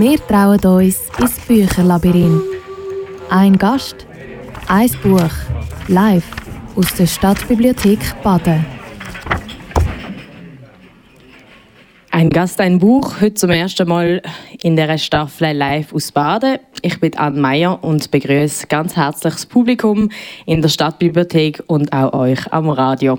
[0.00, 2.40] Wir trauen uns ins Bücherlabyrinth.
[3.30, 4.06] Ein Gast,
[4.68, 5.28] ein Buch,
[5.88, 6.24] live
[6.76, 8.64] aus der Stadtbibliothek Baden.
[12.12, 14.22] Ein Gast, ein Buch, heute zum ersten Mal
[14.62, 16.60] in der Staffel live aus Baden.
[16.82, 20.10] Ich bin Anne Meyer und begrüße ganz herzlich das Publikum
[20.46, 23.18] in der Stadtbibliothek und auch euch am Radio.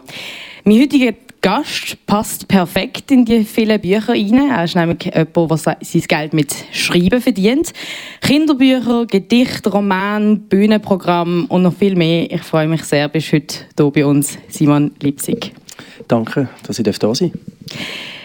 [0.63, 1.11] Mein heutiger
[1.41, 4.49] Gast passt perfekt in die vielen Bücher rein.
[4.49, 7.71] Er ist nämlich jemand, der sein Geld mit Schreiben verdient.
[8.19, 12.29] Kinderbücher, Gedichte, Romane, Bühnenprogramm und noch viel mehr.
[12.29, 15.53] Ich freue mich sehr, bist heute hier bei uns, Simon Lipsig.
[16.09, 18.18] Danke, dass ich da sein darf.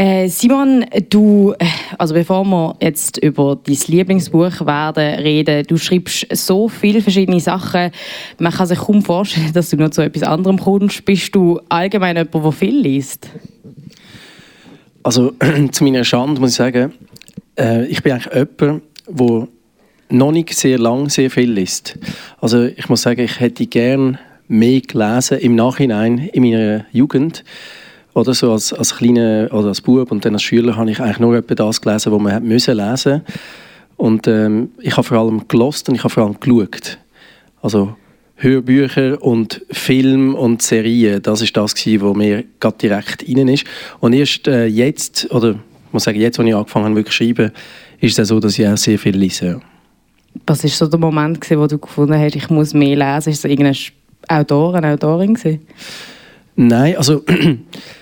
[0.00, 1.52] Äh, Simon, du,
[1.98, 7.90] also bevor wir jetzt über dein Lieblingsbuch werden reden, du schreibst so viele verschiedene Sachen,
[8.38, 11.04] man kann sich kaum vorstellen, dass du noch zu etwas anderem kommst.
[11.04, 13.28] Bist du allgemein jemand, der viel liest?
[15.02, 15.34] Also
[15.70, 16.94] zu meiner Schande muss ich sagen,
[17.58, 19.48] äh, ich bin eigentlich jemand, der
[20.08, 21.98] noch nicht sehr lang sehr viel liest.
[22.40, 27.44] Also ich muss sagen, ich hätte gerne mehr gelesen im Nachhinein in meiner Jugend.
[28.14, 31.20] Oder so als, als kleiner oder als Bub und dann als Schüler habe ich eigentlich
[31.20, 33.22] nur etwa das gelesen, was man müssen lesen
[34.00, 36.98] und ähm, ich habe vor allem gelost und ich habe vor allem geschaut.
[37.60, 37.94] Also
[38.36, 43.66] Hörbücher und Film und Serien, das ist das gewesen, was mir gerade direkt rein ist.
[44.00, 47.24] Und erst äh, jetzt, oder ich muss sagen, jetzt, als ich angefangen habe, wirklich zu
[47.24, 47.52] schreiben,
[48.00, 49.60] ist es so, dass ich auch sehr viel lese.
[50.46, 53.30] Was war so der Moment, gewesen, wo du gefunden hast, ich muss mehr lesen?
[53.30, 53.76] Ist es irgendein
[54.28, 55.34] Autor, eine Autorin?
[55.34, 55.60] Gewesen?
[56.56, 57.22] Nein, also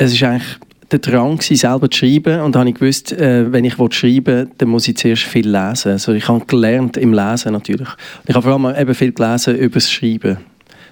[0.00, 0.56] es ist eigentlich
[0.90, 2.40] der Drang, selber zu schreiben.
[2.40, 5.92] Und habe ich gewusst, äh, wenn ich schreiben will, dann muss ich zuerst viel lesen.
[5.92, 7.88] Also ich habe gelernt im Lesen natürlich.
[8.26, 10.38] Ich habe vor allem eben viel gelesen über das Schreiben.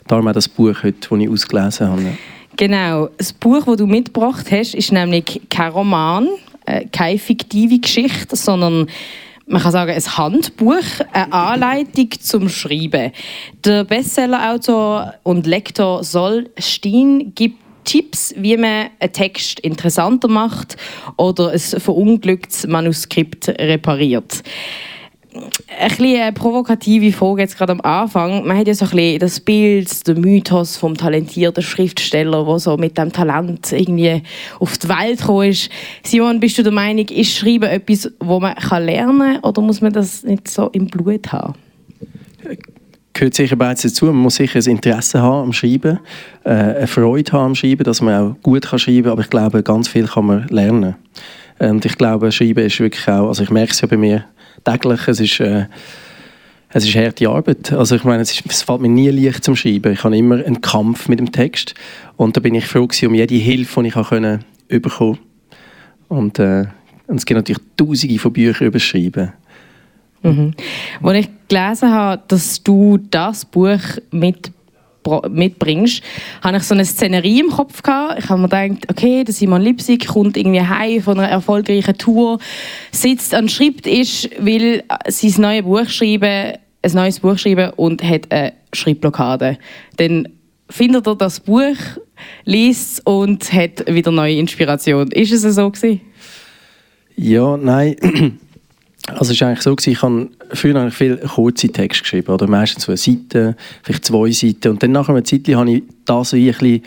[0.07, 2.03] Darum auch das Buch heute, das ich ausgelesen habe.
[2.57, 3.09] Genau.
[3.17, 6.29] Das Buch, das du mitgebracht hast, ist nämlich kein Roman,
[6.67, 8.89] äh, keine fiktive Geschichte, sondern
[9.47, 13.13] man kann sagen, ein Handbuch, eine Anleitung zum Schreiben.
[13.65, 20.77] Der Bestsellerautor und Lektor Sol Steen gibt Tipps, wie man einen Text interessanter macht
[21.17, 24.43] oder ein verunglücktes Manuskript repariert.
[25.79, 28.47] Eine provokative Frage jetzt gerade am Anfang.
[28.47, 32.77] Man hat ja so ein bisschen das Bild, den Mythos vom talentierten Schriftsteller, der so
[32.77, 34.23] mit dem Talent irgendwie
[34.59, 35.71] auf die Welt gekommen ist.
[36.03, 39.93] Simon, bist du der Meinung, ist Schreiben etwas, wo man lernen kann oder muss man
[39.93, 41.55] das nicht so im Blut haben?
[43.19, 44.07] Gehört sicher beides dazu.
[44.07, 45.99] Man muss sicher ein Interesse haben am Schreiben,
[46.45, 49.13] äh, eine Freude haben am Schreiben, dass man auch gut kann schreiben kann.
[49.13, 50.95] Aber ich glaube, ganz viel kann man lernen.
[51.59, 54.25] Und ich glaube, Schreiben ist wirklich auch, also ich merke es ja bei mir
[54.65, 55.67] täglich, es ist, äh,
[56.71, 57.73] es ist harte Arbeit.
[57.73, 59.93] Also ich meine, es, ist, es fällt mir nie leicht zum Schreiben.
[59.93, 61.75] Ich habe immer einen Kampf mit dem Text
[62.17, 65.19] und da bin ich froh um jede Hilfe, die ich können bekommen
[66.09, 66.67] und, äh,
[67.07, 69.33] und es gibt natürlich tausende von Büchern über Schreiben.
[70.23, 70.53] Mhm.
[71.03, 73.81] Als ich gelesen habe, dass du das Buch
[74.11, 74.53] mit
[75.31, 76.03] mitbringst,
[76.43, 78.19] habe ich so eine Szenerie im Kopf gehabt.
[78.19, 82.39] Ich habe mir gedacht, okay, der Simon Lipsig kommt irgendwie heim von einer erfolgreichen Tour,
[82.93, 88.53] sitzt an Schreibtisch, will sein neues Buch schreiben, ein neues Buch schreiben und hat eine
[88.73, 89.59] Schreibblockade.
[89.97, 90.29] Dann
[90.69, 91.77] findet er das Buch,
[92.45, 95.11] liest und hat wieder neue Inspiration.
[95.11, 96.01] Ist es so gewesen?
[97.17, 97.97] Ja, nein.
[99.15, 102.85] Also es war eigentlich so, ich habe früher eigentlich viel kurze Texte geschrieben, oder meistens
[102.85, 104.69] so eine Seite, vielleicht zwei Seiten.
[104.71, 106.83] Und dann nach einer Zeit habe ich das ein bisschen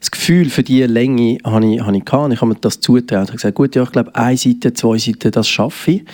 [0.00, 2.32] das Gefühl für diese Länge habe ich, habe ich gehabt.
[2.32, 3.24] Ich habe mir das zutraut.
[3.24, 6.04] Ich habe gesagt, gut, ja, ich glaube, eine Seite, zwei Seiten, das schaffe ich.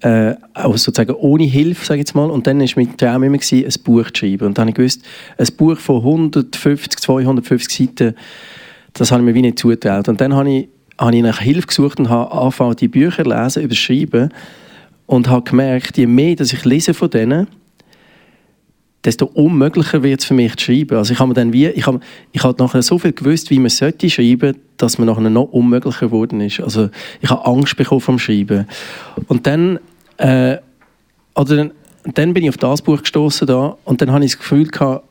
[0.00, 2.30] Äh, auch sozusagen ohne Hilfe, sage ich jetzt mal.
[2.30, 4.46] Und dann war mein Traum immer, gewesen, ein Buch zu schreiben.
[4.46, 5.02] Und dann habe ich gewusst,
[5.38, 8.14] ein Buch von 150, 250 Seiten,
[8.92, 10.08] das habe ich mir wie nicht zutraut.
[10.08, 13.30] Und dann habe ich, habe ich nach Hilfe gesucht und habe angefangen, die Bücher zu
[13.30, 14.30] lesen, über das Schreiben
[15.06, 17.46] und habe gemerkt, je mehr dass ich lese von denen,
[19.04, 20.98] desto unmöglicher wird es für mich zu schreiben.
[20.98, 22.00] Also ich habe dann wie, ich habe,
[22.32, 26.06] ich habe nachher so viel gewusst, wie man sollte schreiben, dass man nachher noch unmöglicher
[26.06, 26.60] geworden ist.
[26.60, 28.66] Also ich habe Angst bekommen vom Schreiben.
[29.28, 29.78] Und dann,
[30.16, 30.58] äh,
[31.36, 31.70] oder dann,
[32.14, 35.04] dann bin ich auf das Buch gestoßen da und dann habe ich das Gefühl gehabt,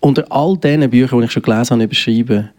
[0.00, 2.50] unter all diesen Büchern, die ich schon gelesen habe über Schreiben,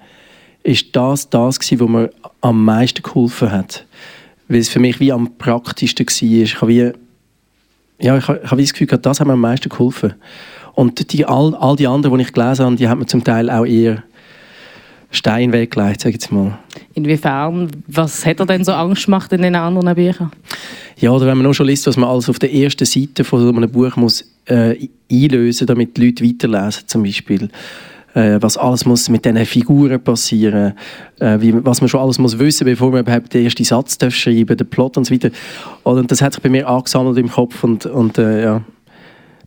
[0.64, 2.10] ist das das gewesen, was mir
[2.42, 3.86] am meisten geholfen hat
[4.48, 6.44] weil es für mich wie am praktischsten war.
[6.44, 6.92] Ich habe wie,
[8.00, 10.14] ja, ich habe, ich habe das Gefühl gehabt, das hat mir am meisten geholfen.
[10.74, 13.50] Und die, all, all die anderen, die ich gelesen habe, die haben mir zum Teil
[13.50, 14.04] auch eher
[15.12, 16.58] Stein weggelegt, sage ich mal.
[16.96, 17.70] Inwiefern?
[17.88, 20.32] Was hat er denn so Angst gemacht in den anderen Büchern?
[20.98, 23.40] Ja, oder wenn man nur schon liest, was man alles auf der ersten Seite von
[23.40, 27.50] so einem Buch muss äh, einlösen, damit die Leute weiterlesen, zum Beispiel.
[28.14, 30.74] Äh, was alles muss mit diesen Figuren passieren,
[31.20, 34.14] äh, wie, was man schon alles muss wissen, bevor man überhaupt den ersten Satz darf
[34.14, 35.30] schreiben, den Plot und so weiter.
[35.84, 38.62] Und das hat sich bei mir angesammelt im Kopf und, und äh, ja,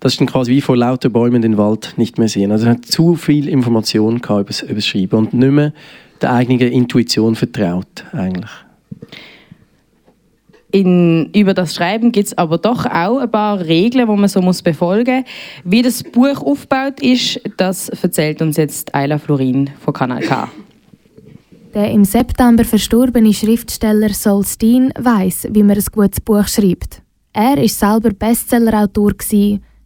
[0.01, 2.53] das ist dann quasi wie vor lauter Bäumen den Wald nicht mehr sehen.
[2.53, 5.73] Also er hat zu viel Information über das Schreiben und nicht mehr
[6.21, 8.51] der eigenen Intuition vertraut eigentlich.
[10.73, 14.41] In, über das Schreiben gibt es aber doch auch ein paar Regeln, die man so
[14.43, 15.25] muss befolgen muss.
[15.65, 20.49] Wie das Buch aufgebaut ist, das erzählt uns jetzt Ayla Florin von Kanal K.
[21.73, 27.03] Der im September verstorbene Schriftsteller Sol Steen weiß, wie man ein gutes Buch schreibt.
[27.33, 29.13] Er ist selber Bestsellerautor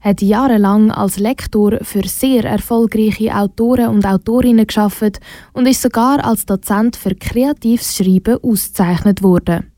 [0.01, 5.21] hat jahrelang als Lektor für sehr erfolgreiche Autoren und Autorinnen geschafft
[5.53, 9.70] und ist sogar als Dozent für kreatives Schreiben ausgezeichnet worden.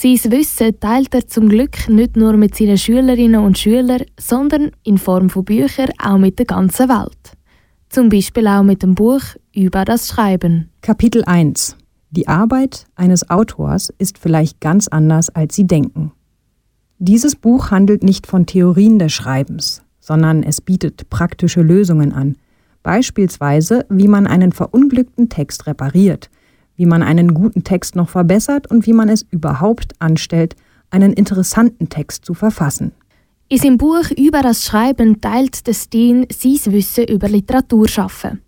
[0.00, 4.96] Sein Wissen teilt er zum Glück nicht nur mit seinen Schülerinnen und Schülern, sondern in
[4.96, 7.32] Form von Büchern auch mit der ganzen Welt.
[7.88, 9.22] Zum Beispiel auch mit dem Buch
[9.52, 10.70] über das Schreiben.
[10.82, 11.76] Kapitel 1
[12.10, 16.12] Die Arbeit eines Autors ist vielleicht ganz anders, als Sie denken.
[16.98, 22.36] Dieses Buch handelt nicht von Theorien des Schreibens, sondern es bietet praktische Lösungen an,
[22.84, 26.30] beispielsweise wie man einen verunglückten Text repariert,
[26.78, 30.56] wie man einen guten Text noch verbessert und wie man es überhaupt anstellt,
[30.90, 32.92] einen interessanten Text zu verfassen.
[33.48, 38.42] In seinem Buch über das Schreiben teilt der Steen sein Wissen über Literatur schaffen.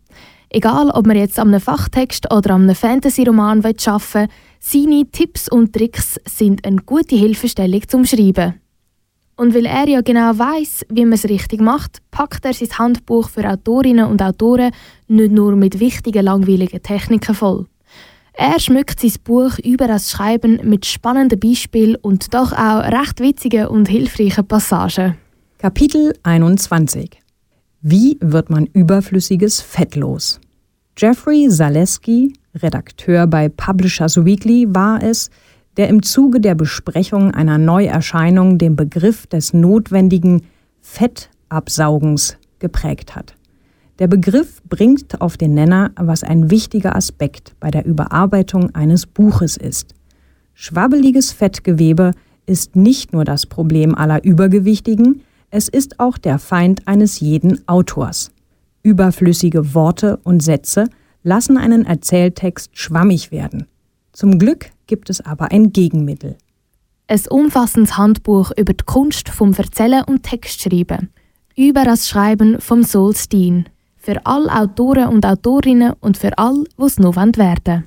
[0.48, 4.28] Egal, ob man jetzt an einem Fachtext oder an einem Fantasy-Roman arbeiten will,
[4.58, 8.54] seine Tipps und Tricks sind eine gute Hilfestellung zum Schreiben.
[9.36, 13.30] Und weil er ja genau weiß, wie man es richtig macht, packt er sein Handbuch
[13.30, 14.70] für Autorinnen und Autoren
[15.08, 17.66] nicht nur mit wichtigen, langweiligen Techniken voll.
[18.32, 23.66] Er schmückt sein Buch über das Schreiben mit spannenden Beispielen und doch auch recht witzigen
[23.66, 25.16] und hilfreichen Passagen.
[25.58, 27.18] Kapitel 21
[27.82, 30.40] Wie wird man überflüssiges Fett los?
[30.96, 35.30] Jeffrey Zaleski, Redakteur bei Publishers Weekly, war es,
[35.76, 40.42] der im Zuge der Besprechung einer Neuerscheinung den Begriff des notwendigen
[40.80, 43.34] Fettabsaugens geprägt hat.
[44.00, 49.58] Der Begriff bringt auf den Nenner, was ein wichtiger Aspekt bei der Überarbeitung eines Buches
[49.58, 49.94] ist.
[50.54, 52.12] Schwabbeliges Fettgewebe
[52.46, 55.20] ist nicht nur das Problem aller Übergewichtigen,
[55.50, 58.32] es ist auch der Feind eines jeden Autors.
[58.82, 60.88] Überflüssige Worte und Sätze
[61.22, 63.66] lassen einen Erzähltext schwammig werden.
[64.12, 66.38] Zum Glück gibt es aber ein Gegenmittel.
[67.06, 71.10] Ein umfassendes Handbuch über die Kunst vom Erzählen und Textschreiben.
[71.54, 73.66] Über das Schreiben vom Solstein
[74.00, 77.84] für alle Autoren und Autorinnen und für alle, die es noch werden wollen.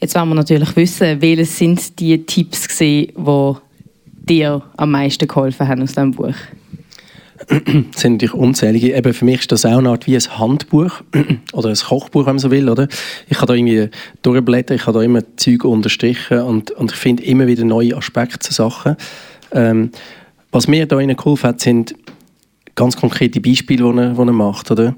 [0.00, 3.12] Jetzt wollen wir natürlich wissen, welche sind die Tipps die
[4.06, 6.34] dir am meisten geholfen haben aus diesem Buch?
[7.48, 7.56] Es
[8.00, 8.94] sind natürlich unzählige.
[8.94, 11.02] Eben für mich ist das auch eine Art wie ein Handbuch
[11.52, 12.68] oder ein Kochbuch, wenn man so will.
[12.68, 12.88] Oder?
[13.28, 13.88] Ich habe da irgendwie
[14.22, 18.38] durchblättern, ich habe da immer Zeug unterstrichen und, und ich finde immer wieder neue Aspekte
[18.40, 18.96] zu Sachen.
[19.52, 19.90] Ähm,
[20.52, 21.94] was mir da geholfen hat, sind
[22.74, 24.70] ganz konkrete Beispiele, die er, er macht.
[24.70, 24.94] Oder?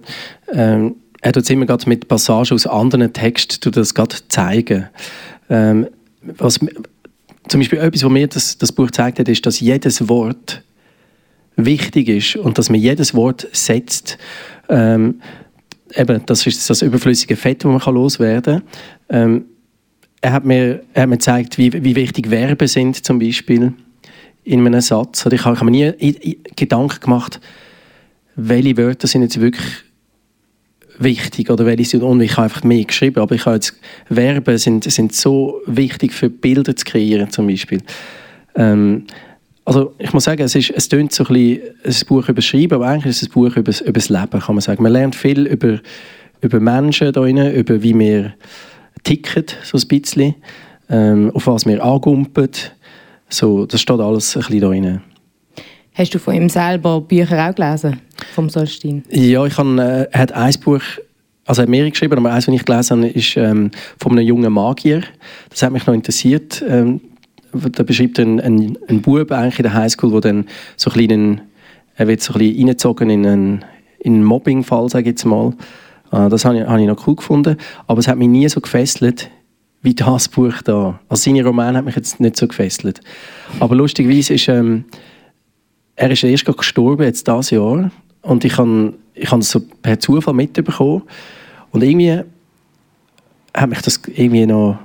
[0.52, 3.94] Ähm, er tut es immer gerade mit Passagen aus anderen Texten das
[4.28, 4.88] zeigen.
[5.48, 5.86] Ähm,
[6.22, 6.58] was,
[7.48, 10.62] zum Beispiel etwas, was mir das, das Buch gezeigt hat, ist, dass jedes Wort
[11.56, 14.18] wichtig ist und dass man jedes Wort setzt.
[14.68, 15.20] Ähm,
[15.94, 18.62] eben, das ist das überflüssige Fett, das man loswerden
[19.08, 19.20] kann.
[19.20, 19.44] Ähm,
[20.20, 23.74] er, hat mir, er hat mir gezeigt, wie, wie wichtig Verben sind, zum Beispiel
[24.44, 25.26] in einem Satz.
[25.26, 27.40] ich habe mir nie Gedanken gemacht,
[28.36, 29.66] welche Wörter sind jetzt wirklich
[30.98, 33.74] wichtig oder welche sind und ich habe einfach mehr geschrieben, aber ich habe jetzt
[34.06, 37.80] Verben sind, sind so wichtig für Bilder zu kreieren zum Beispiel.
[38.54, 39.04] Ähm,
[39.64, 42.74] also ich muss sagen, es, ist, es klingt so ein bisschen ein Buch über Schreiben,
[42.74, 44.82] aber eigentlich ist es ein Buch über, über das Leben, kann man sagen.
[44.82, 45.78] Man lernt viel über,
[46.40, 48.34] über Menschen da drin, über wie wir
[49.04, 50.34] ticken, so ein bisschen,
[50.88, 52.50] ähm, auf was wir angumpen.
[53.28, 55.00] So, das steht alles ein bisschen da drin.
[55.94, 58.00] Hast du von ihm selber Bücher auch gelesen,
[58.34, 59.04] vom Solstein?
[59.10, 60.80] Ja, ich habe, äh, er hat ein Buch,
[61.44, 64.26] also er hat mehrere geschrieben, aber eins, das ich gelesen habe, ist ähm, von einem
[64.26, 65.02] jungen Magier.
[65.50, 66.64] Das hat mich noch interessiert.
[66.66, 67.02] Ähm,
[67.52, 70.46] da beschreibt ein, ein, ein Bub eigentlich in der Highschool, der dann
[70.76, 71.40] so ein bisschen,
[71.96, 73.64] er wird so ein bisschen reingezogen in einen,
[73.98, 75.52] in einen Mobbing-Fall, sage ich jetzt mal.
[76.10, 78.62] Äh, das habe ich, habe ich noch cool gefunden, aber es hat mich nie so
[78.62, 79.30] gefesselt,
[79.82, 80.98] wie das Buch da.
[81.10, 83.00] Also seine Romane hat mich jetzt nicht so gefesselt.
[83.60, 84.86] Aber lustigerweise ist, ähm,
[85.96, 87.90] er ist erst gestorben, jetzt dieses Jahr.
[88.22, 91.02] Und ich habe ich es so per Zufall mitbekommen.
[91.70, 92.20] Und irgendwie
[93.54, 94.78] hat mich das irgendwie noch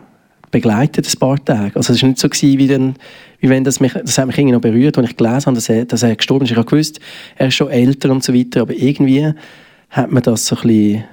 [0.52, 1.76] begleitet, ein paar Tage.
[1.76, 2.96] Also es war nicht so, gewesen, wie, dann,
[3.40, 5.70] wie wenn das mich, das hat mich irgendwie noch berührt, als ich gelesen habe, dass
[5.70, 6.52] er, dass er gestorben ist.
[6.52, 7.00] Ich habe gewusst,
[7.36, 9.34] er ist schon älter und so weiter, aber irgendwie
[9.90, 11.04] hat man das so ein bisschen,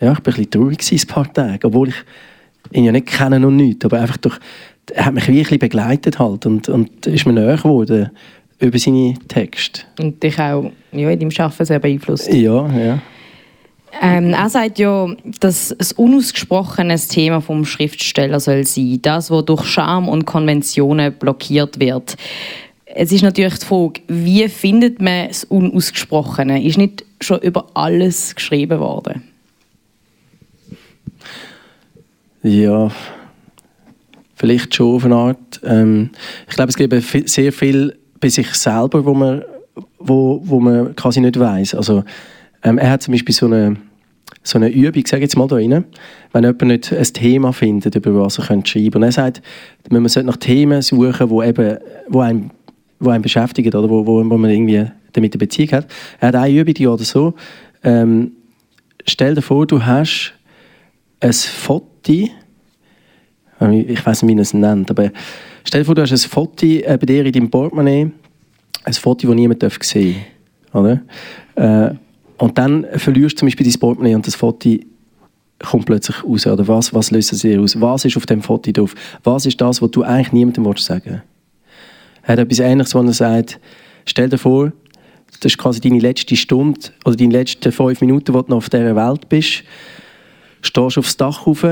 [0.00, 1.96] ja, ich bin ein bisschen traurig gewesen, ein paar Tage, obwohl ich
[2.72, 4.38] ihn ja nicht kenne und nichts, aber einfach durch,
[4.94, 8.10] er hat mich wirklich begleitet halt und, und ist mir näher geworden
[8.60, 9.82] über seine Texte.
[10.00, 12.32] Und dich auch ja, in deinem Arbeiten sehr beeinflusst.
[12.32, 13.02] Ja, ja.
[14.02, 15.08] Ähm, er sagt ja,
[15.40, 21.80] dass es unausgesprochenes Thema vom Schriftsteller soll sein, das, was durch Scham und Konventionen blockiert
[21.80, 22.16] wird.
[22.84, 26.62] Es ist natürlich die Frage, wie findet man das Unausgesprochene?
[26.64, 29.22] Ist nicht schon über alles geschrieben worden?
[32.42, 32.90] Ja,
[34.36, 35.60] vielleicht schon auf eine Art.
[35.64, 36.10] Ähm,
[36.48, 39.42] ich glaube, es gibt sehr viel bei sich selber, wo man,
[39.98, 41.74] wo, wo man quasi nicht weiß.
[41.74, 42.04] Also
[42.62, 43.76] ähm, er hat zum Beispiel so eine,
[44.42, 45.84] so eine Übung, sage jetzt mal da rein,
[46.32, 48.98] wenn jemand nicht ein Thema findet, über was er schreiben könnte.
[48.98, 49.42] Und er sagt,
[49.90, 52.50] man sollte nach Themen suchen, wo eben, wo einen,
[52.98, 55.86] wo einen beschäftigen oder wo, wo, wo man irgendwie damit eine Beziehung hat.
[56.20, 57.34] Er hat eine Übung, die oder so,
[57.84, 58.32] ähm,
[59.06, 60.34] stell dir vor, du hast
[61.20, 62.30] ein Foto, ich
[64.06, 65.10] weiß nicht, wie man es nennt, aber
[65.68, 68.10] stell dir vor, du hast ein Foto äh, bei dir in deinem Portemonnaie,
[68.84, 70.16] ein Foto, das niemand sehen
[70.72, 70.82] darf.
[70.82, 71.02] Oder?
[71.54, 71.94] Äh,
[72.38, 74.76] und dann verlierst du zum Beispiel dein Portemonnaie und das Foto
[75.58, 76.46] kommt plötzlich raus.
[76.46, 77.80] Oder was, was löst es dir aus?
[77.80, 78.94] Was ist auf dem Foto drauf?
[79.24, 81.22] Was ist das, was du eigentlich niemandem sagen willst?
[82.22, 83.60] Er hat etwas Ähnliches, wo er sagt,
[84.04, 84.72] stell dir vor,
[85.40, 88.70] das ist quasi deine letzte Stunde oder deine letzten fünf Minuten, wo du noch auf
[88.70, 89.64] dieser Welt bist.
[90.62, 91.64] Stehst aufs Dach rauf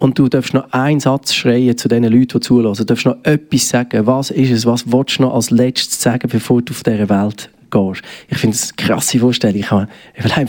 [0.00, 2.82] und du darfst noch einen Satz schreien zu den Leuten, die zulassen.
[2.82, 4.06] Du darfst noch etwas sagen.
[4.06, 4.66] Was ist es?
[4.66, 8.02] Was willst du noch als letztes sagen, bevor du auf dieser Welt gehst.
[8.28, 9.56] Ich finde es eine krasse Vorstellung.
[9.56, 9.88] Ich habe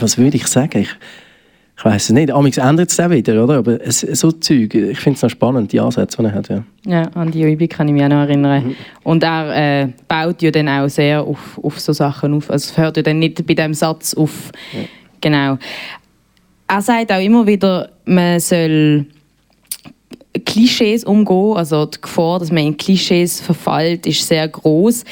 [0.00, 0.80] was würde ich sagen?
[0.80, 0.88] Ich,
[1.76, 2.30] ich weiß es nicht.
[2.30, 3.58] Amigs ändert es dann wieder, oder?
[3.58, 6.48] Aber es, so Zeug, ich finde es noch spannend, die Ansätze, die er hat.
[6.48, 8.68] Ja, ja an die Übung kann ich mich auch noch erinnern.
[8.68, 8.76] Mhm.
[9.04, 12.50] Und er äh, baut ja dann auch sehr auf, auf so Sachen auf.
[12.50, 14.50] Also es hört ja dann nicht bei diesem Satz auf.
[14.72, 14.80] Ja.
[15.20, 15.58] Genau.
[16.68, 19.06] Er sagt auch immer wieder, man soll
[20.44, 21.56] Klischees umgehen.
[21.56, 25.04] Also die Gefahr, dass man in Klischees verfällt, ist sehr groß.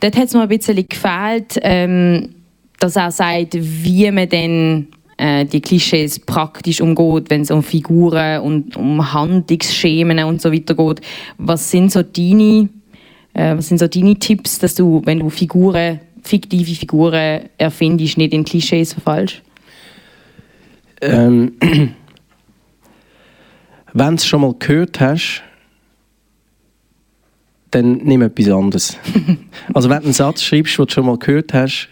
[0.00, 2.30] Dort hat es mir ein bisschen gefehlt, ähm,
[2.80, 8.40] dass er sagt, wie man denn äh, die Klischees praktisch umgeht, wenn es um Figuren
[8.40, 11.00] und um Handlungsschemen und so weiter geht.
[11.38, 12.68] Was sind so deine,
[13.32, 18.32] äh, was sind so deine Tipps, dass du, wenn du Figuren, fiktive Figuren erfindest, nicht
[18.32, 19.40] in Klischees verfallst?
[21.00, 21.52] Ähm
[23.94, 25.42] wenn du es schon mal gehört hast,
[27.70, 28.96] dann nimm etwas anderes.
[29.74, 31.88] also wenn du einen Satz schreibst, den du schon mal gehört hast,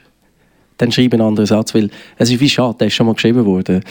[0.78, 3.44] dann schreib einen anderen Satz, weil es ist wie schade, der ist schon mal geschrieben
[3.44, 3.82] worden.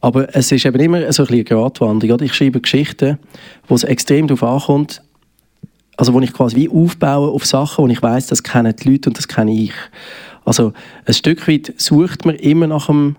[0.00, 2.22] Aber es ist eben immer so ein bisschen eine Gratwanderung.
[2.22, 3.18] Ich schreibe Geschichten,
[3.66, 5.02] wo es extrem darauf ankommt,
[5.96, 9.10] also wo ich quasi wie aufbaue auf Sachen, wo ich weiß, das kennen die Leute
[9.10, 9.72] und das kenne ich.
[10.44, 10.72] Also
[11.04, 13.16] ein Stück weit sucht man immer nach einem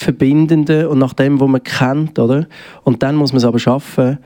[0.00, 2.46] Verbindenden und nach dem, was man kennt, oder?
[2.84, 4.18] Und dann muss man es aber schaffen,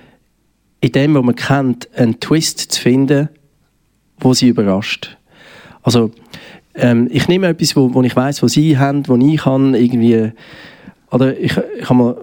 [0.80, 3.28] in dem, was man kennt, einen Twist zu finden,
[4.20, 5.16] wo sie überrascht.
[5.82, 6.12] Also
[6.76, 10.30] ähm, ich nehme etwas, wo, wo ich weiß, was sie haben, wo ich kann irgendwie,
[11.10, 12.16] oder ich, ich habe mal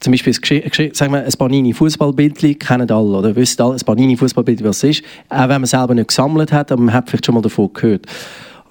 [0.00, 4.62] zum Beispiel ein, wir, ein Panini Fußballbild kennen alle oder wissen alle, ein Panini Fußballbild
[4.64, 7.36] was es ist, auch wenn man selber nicht gesammelt hat, aber man hat vielleicht schon
[7.36, 8.06] mal davon gehört.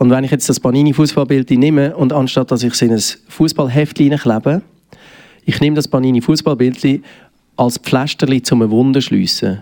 [0.01, 3.03] Und wenn ich jetzt das Panini Fußballbild nehme und anstatt dass ich es in ein
[3.27, 4.63] Fußballheft klebe,
[5.46, 7.03] ich nehme das Panini Fußballbild
[7.55, 9.62] als Pflasterli zum Wunder schliessen,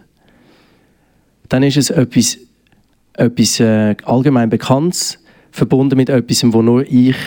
[1.50, 2.38] dann ist es etwas,
[3.16, 7.18] etwas äh, allgemein Bekanntes verbunden mit etwas, wo nur ich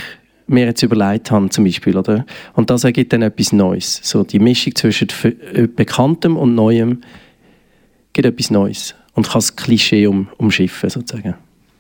[0.46, 2.24] mir jetzt überlegt habe, zum Beispiel, oder?
[2.54, 4.00] Und das ergibt dann etwas Neues.
[4.02, 5.08] So die Mischung zwischen
[5.52, 7.02] äh, Bekanntem und Neuem
[8.14, 11.34] gibt etwas Neues und kann das Klischee um, umschiffen, sozusagen.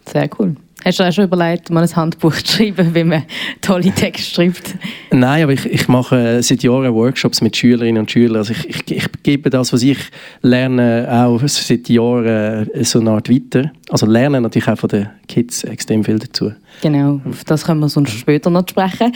[0.04, 0.56] Sehr cool.
[0.84, 3.24] Hast du auch schon überlegt, mal ein Handbuch zu schreiben, wie man
[3.60, 4.74] tolle Texte schreibt?
[5.10, 8.38] Nein, aber ich, ich mache seit Jahren Workshops mit Schülerinnen und Schülern.
[8.38, 9.98] Also ich, ich, ich gebe das, was ich
[10.42, 13.70] lerne, auch seit Jahren äh, so eine Art weiter.
[13.90, 16.52] Also lerne natürlich auch von den Kids extrem viel dazu.
[16.80, 19.12] Genau, auf das können wir sonst später noch sprechen.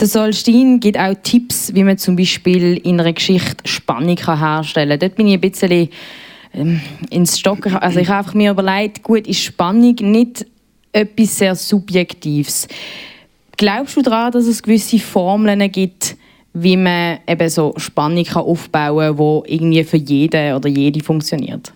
[0.00, 4.98] Der Solstein gibt auch Tipps, wie man zum Beispiel in einer Geschichte Spannung herstellen kann.
[5.00, 5.88] Dort bin ich ein bisschen
[6.52, 7.74] ähm, ins Stocken.
[7.76, 10.46] Also ich habe einfach mir überlegt, gut, ist Spannung nicht
[10.92, 12.68] etwas sehr Subjektives?
[13.56, 16.16] Glaubst du daran, dass es gewisse Formeln gibt,
[16.52, 21.72] wie man eben so Spannung kann aufbauen kann, die irgendwie für jeden oder jede funktioniert?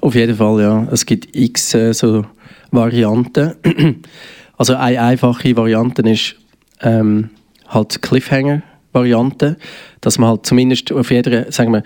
[0.00, 0.88] Auf jeden Fall, ja.
[0.90, 2.24] Es gibt x äh, so
[2.72, 3.54] Varianten.
[4.56, 6.34] also eine einfache Variante ist
[6.80, 7.30] ähm,
[7.68, 9.56] halt Cliffhanger-Variante,
[10.00, 11.84] dass man halt zumindest auf jeder, sagen wir,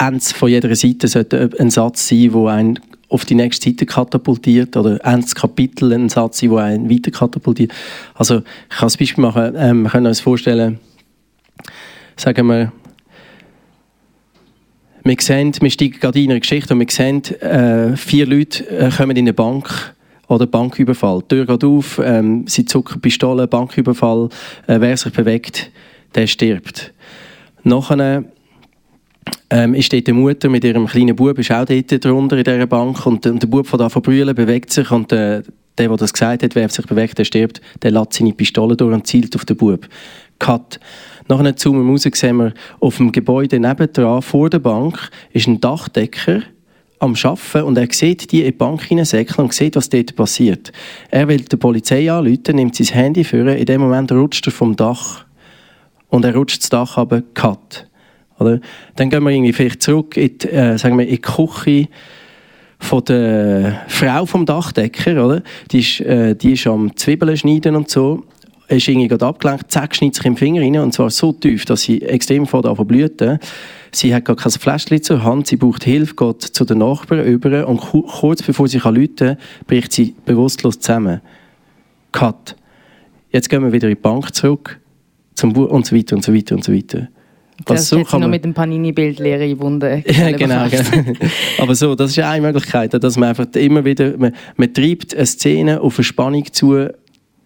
[0.00, 2.80] Ende von jeder Seite sollte ein Satz sein, der einen
[3.10, 7.72] auf die nächste Seite katapultiert oder ins Kapitel einen Satz, der einen weiter katapultiert.
[8.14, 10.78] Also ich kann ein Beispiel machen, ähm, wir können uns vorstellen,
[12.16, 12.72] sagen wir,
[15.02, 18.90] wir sehen, wir steigen gerade in eine Geschichte und wir sehen, äh, vier Leute äh,
[18.90, 19.94] kommen in eine Bank
[20.28, 21.22] oder Banküberfall.
[21.22, 24.28] Die Tür geht auf, ähm, sie zucken Pistole, Banküberfall,
[24.66, 25.70] äh, wer sich bewegt,
[26.14, 26.92] der stirbt.
[27.64, 28.24] Nachher
[29.50, 32.66] ähm, ist dort die Mutter mit ihrem kleinen Bub, ist auch dort drunter in dieser
[32.66, 35.42] Bank und, und der Bub von da brüllen, bewegt sich und äh,
[35.78, 38.94] der, der das gesagt hat, wer sich bewegt, der stirbt, der lässt seine Pistole durch
[38.94, 39.88] und zielt auf den Bub.
[40.38, 40.78] Cut.
[41.28, 45.60] Nachher zoomen wir raus, sehen wir, auf dem Gebäude nebendran, vor der Bank, ist ein
[45.60, 46.42] Dachdecker,
[47.00, 50.70] am Arbeiten und er sieht die in die Bank hineinsäckeln und sieht, was dort passiert.
[51.10, 54.76] Er will die Polizei anrufen, nimmt sein Handy vor, in dem Moment rutscht er vom
[54.76, 55.24] Dach
[56.08, 57.89] und er rutscht das Dach aber cut.
[58.40, 58.60] Oder?
[58.96, 61.88] Dann gehen wir irgendwie vielleicht zurück in die, äh, sagen wir, in die Küche
[62.78, 65.42] von der Frau vom Dachdecker, oder?
[65.70, 68.24] Die ist, äh, die ist am Zwiebeln schneiden und so.
[68.68, 71.82] Ist irgendwie gerade abgelenkt, zack, schneidet sich im Finger rein und zwar so tief, dass
[71.82, 73.38] sie extrem vor der blüten.
[73.92, 77.66] Sie hat gar kein Fläschchen zur Hand, sie braucht Hilfe, geht zu den Nachbarn über
[77.66, 81.20] und kurz bevor sie kann, bricht sie bewusstlos zusammen.
[82.12, 82.56] Cut.
[83.30, 84.80] Jetzt gehen wir wieder in die Bank zurück
[85.34, 87.08] zum und so weiter und so weiter und so weiter.
[87.64, 88.22] Das so kann man...
[88.22, 90.02] noch mit dem Panini-Bild leere Wunden.
[90.06, 91.18] ja, genau, genau.
[91.58, 95.26] Aber so, das ist eine Möglichkeit, dass man einfach immer wieder, man, man treibt eine
[95.26, 96.88] Szene auf eine Spannung zu,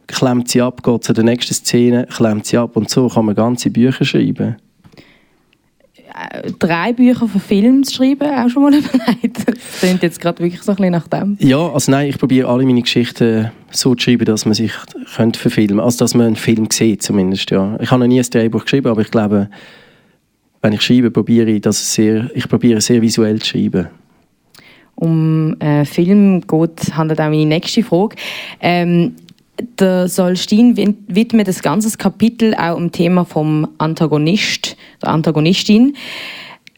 [0.07, 3.35] klemmt sie ab, geht zu der nächsten Szene, klemmt sie ab und so kann man
[3.35, 4.57] ganze Bücher schreiben.
[6.15, 9.49] Äh, drei Bücher für Film zu schreiben, auch schon mal überlegt?
[9.49, 11.37] Das klingt jetzt gerade wirklich so ein bisschen nach dem.
[11.41, 14.71] Ja, also nein, ich probiere alle meine Geschichten so zu schreiben, dass man sich
[15.17, 15.85] könnte verfilmen könnte.
[15.85, 17.77] Also dass man einen Film sieht zumindest, ja.
[17.81, 19.49] Ich habe noch nie ein Drehbuch geschrieben, aber ich glaube,
[20.65, 23.89] wenn ich schreibe, probiere ich das sehr, ich probiere sehr visuell zu schreiben.
[24.95, 28.17] Um äh, Film geht, handelt auch meine nächste Frage.
[28.61, 29.15] Ähm,
[29.79, 30.75] der Solstin
[31.07, 35.97] widmet das ganze Kapitel auch dem Thema vom Antagonist, der Antagonistin.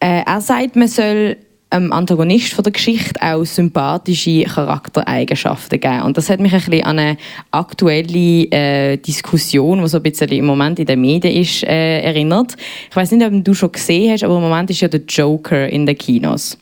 [0.00, 1.36] Äh, er sagt, man soll
[1.72, 6.02] dem Antagonist von der Geschichte auch sympathische Charaktereigenschaften geben.
[6.02, 7.16] Und das hat mich ein bisschen an eine
[7.50, 12.56] aktuelle äh, Diskussion, die so ein bisschen im Moment in den Medien ist, äh, erinnert.
[12.88, 15.68] Ich weiß nicht, ob du schon gesehen hast, aber im Moment ist ja der Joker
[15.68, 16.56] in den Kinos.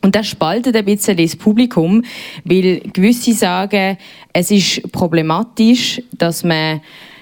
[0.00, 2.04] Und das spaltet ein bisschen das Publikum,
[2.44, 3.98] weil gewisse sagen,
[4.32, 6.80] es ist problematisch, dass man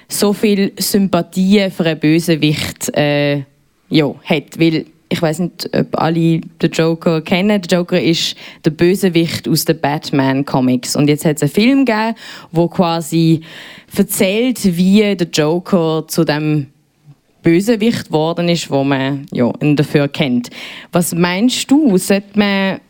[0.09, 3.43] so viel Sympathie für einen Bösewicht äh,
[3.88, 4.59] ja, hat.
[4.59, 7.62] Weil ich weiß nicht, ob alle den Joker kennen.
[7.62, 10.97] Der Joker ist der Bösewicht aus den Batman Comics.
[10.97, 12.14] Und jetzt hat es einen Film gegeben,
[12.51, 13.42] wo quasi
[13.97, 16.66] erzählt, wie der Joker zu dem
[17.42, 20.51] Bösewicht geworden ist, wo man ja, ihn dafür kennt.
[20.90, 22.81] Was meinst du, sollte man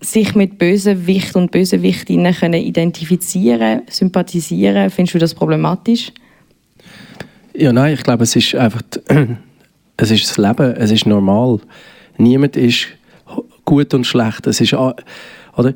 [0.00, 4.90] sich mit Bösewicht und Bösewichtinnen können identifizieren, sympathisieren?
[4.90, 6.12] Findest du das problematisch?
[7.54, 8.82] Ja, nein, ich glaube, es ist einfach,
[9.98, 11.60] es ist das Leben, es ist normal.
[12.16, 12.86] Niemand ist
[13.64, 14.46] gut und schlecht.
[14.46, 15.74] Es ist, oder,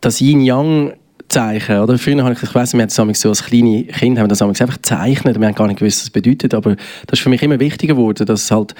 [0.00, 0.94] das Yin-Yang
[1.28, 1.98] Zeichen, oder?
[1.98, 4.76] Früher habe ich, ich weiss, wir haben das so als kleine Kind haben das einfach
[4.76, 7.60] gezeichnet, wir haben gar nicht gewusst, was das bedeutet, aber das ist für mich immer
[7.60, 8.74] wichtiger geworden, dass es halt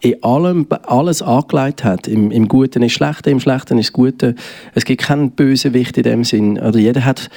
[0.00, 2.08] in allem alles angelegt hat.
[2.08, 4.34] Im, Im Guten ist Schlechte, im Schlechten ist Gute.
[4.74, 6.58] Es gibt keinen Bösewicht in dem Sinn.
[6.58, 7.28] Oder jeder hat,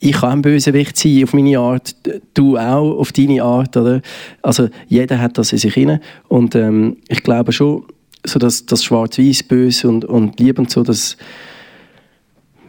[0.00, 1.94] ich kann ein Bösewicht sein auf meine Art,
[2.34, 4.00] du auch auf deine Art, oder?
[4.42, 7.84] Also jeder hat das in sich inne und ähm, ich glaube schon,
[8.24, 11.16] so dass das Schwarz-Weiß, Böse und, und Liebe und so, das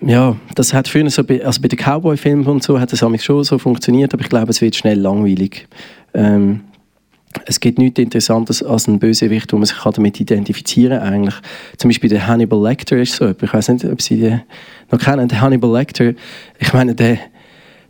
[0.02, 3.44] ja, das hat früher so, bei, also bei den Cowboy-Filmen und so hat das schon
[3.44, 5.68] so funktioniert, aber ich glaube, es wird schnell langweilig.
[6.14, 6.62] Ähm,
[7.46, 11.14] es gibt nichts Interessantes als ein Bösewicht, wo man sich damit identifizieren kann.
[11.14, 11.36] Eigentlich.
[11.78, 14.42] Zum Beispiel der Hannibal Lecter ist so Ich weiß nicht, ob Sie den
[14.92, 15.28] noch kennen.
[15.28, 16.14] Der Hannibal Lecter,
[16.60, 17.18] ich meine, der,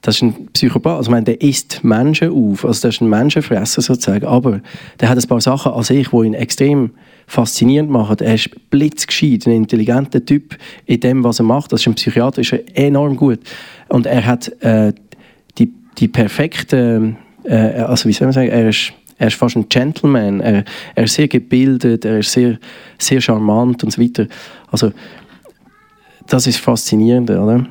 [0.01, 0.97] das ist ein Psychopath.
[0.97, 2.65] Also, ich meine, der isst Menschen auf.
[2.65, 4.25] Also, der ist ein Menschenfresser sozusagen.
[4.25, 4.62] Aber
[4.99, 6.91] der hat ein paar Sachen an sich, die ihn extrem
[7.27, 8.17] faszinierend machen.
[8.19, 11.71] Er ist blitzgescheit, ein intelligenter Typ in dem, was er macht.
[11.71, 13.39] Das ist ein Psychiater, ist er enorm gut.
[13.88, 14.93] Und er hat äh,
[15.57, 19.67] die, die perfekte, äh, also wie soll man sagen, er ist er ist fast ein
[19.67, 20.39] Gentleman.
[20.39, 20.63] Er,
[20.95, 22.57] er ist sehr gebildet, er ist sehr,
[22.97, 24.27] sehr charmant und so weiter.
[24.71, 24.93] Also,
[26.29, 27.65] das ist faszinierend, oder?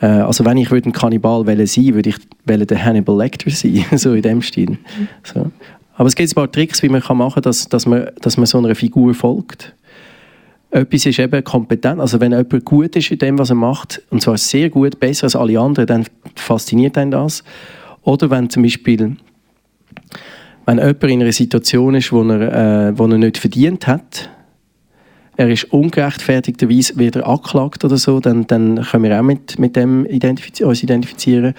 [0.00, 4.14] Äh, also wenn ich ein Kannibal sein sein würde ich der Hannibal Lecter sein, so
[4.14, 4.78] in dem Stil.
[5.22, 5.50] So.
[5.94, 8.46] Aber es gibt ein paar Tricks, wie man kann machen dass, dass, man, dass man
[8.46, 9.74] so einer Figur folgt.
[10.70, 14.22] Etwas ist eben kompetent, also wenn jemand gut ist in dem, was er macht, und
[14.22, 17.42] zwar sehr gut, besser als alle anderen, dann fasziniert einen das.
[18.02, 19.16] Oder wenn zum Beispiel
[20.66, 24.30] wenn jemand in einer Situation ist, wo er, äh, wo er nicht verdient hat,
[25.40, 30.04] er ist ungerechtfertigterweise wieder angeklagt oder so, dann, dann können wir auch mit, mit dem
[30.04, 31.54] identifiz uns identifizieren.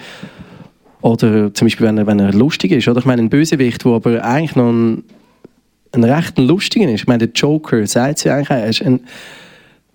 [1.00, 2.86] Oder zum Beispiel, wenn er, wenn er lustig ist.
[2.86, 3.00] Oder?
[3.00, 5.02] Ich meine, ein Bösewicht, der aber eigentlich noch ein,
[5.90, 7.00] ein recht lustiger ist.
[7.00, 9.00] Ich meine, der Joker sagt es ja eigentlich, ein,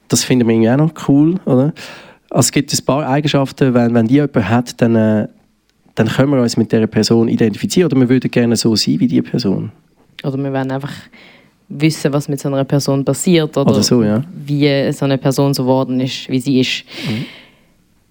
[0.10, 1.36] das finden wir irgendwie auch noch cool.
[1.46, 1.74] Oder?
[2.30, 5.30] Also es gibt ein paar Eigenschaften, wenn, wenn die jemand hat, dann, äh,
[5.96, 9.08] dann können wir uns mit dieser Person identifizieren oder wir würden gerne so sein wie
[9.08, 9.72] die Person.
[10.26, 10.92] Oder wir wollen einfach
[11.70, 14.24] wissen, was mit so einer Person passiert oder, Oder so, ja.
[14.34, 16.84] wie so eine Person so geworden ist, wie sie ist.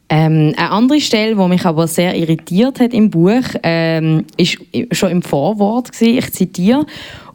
[0.08, 4.58] Ähm, eine andere Stelle, die mich aber sehr irritiert hat im Buch, ähm, ist
[4.92, 5.92] schon im Vorwort.
[5.92, 6.18] Gewesen.
[6.18, 6.86] Ich zitiere.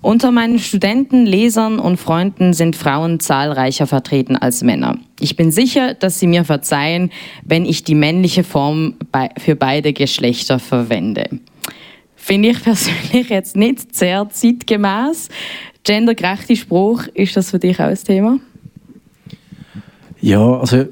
[0.01, 4.97] Unter meinen Studenten, Lesern und Freunden sind Frauen zahlreicher vertreten als Männer.
[5.19, 7.11] Ich bin sicher, dass sie mir verzeihen,
[7.43, 8.95] wenn ich die männliche Form
[9.37, 11.29] für beide Geschlechter verwende.
[12.15, 15.29] Finde ich persönlich jetzt nicht sehr zeitgemäß.
[15.83, 18.39] Gendergerechter Spruch, ist das für dich auch ein Thema?
[20.19, 20.85] Ja, also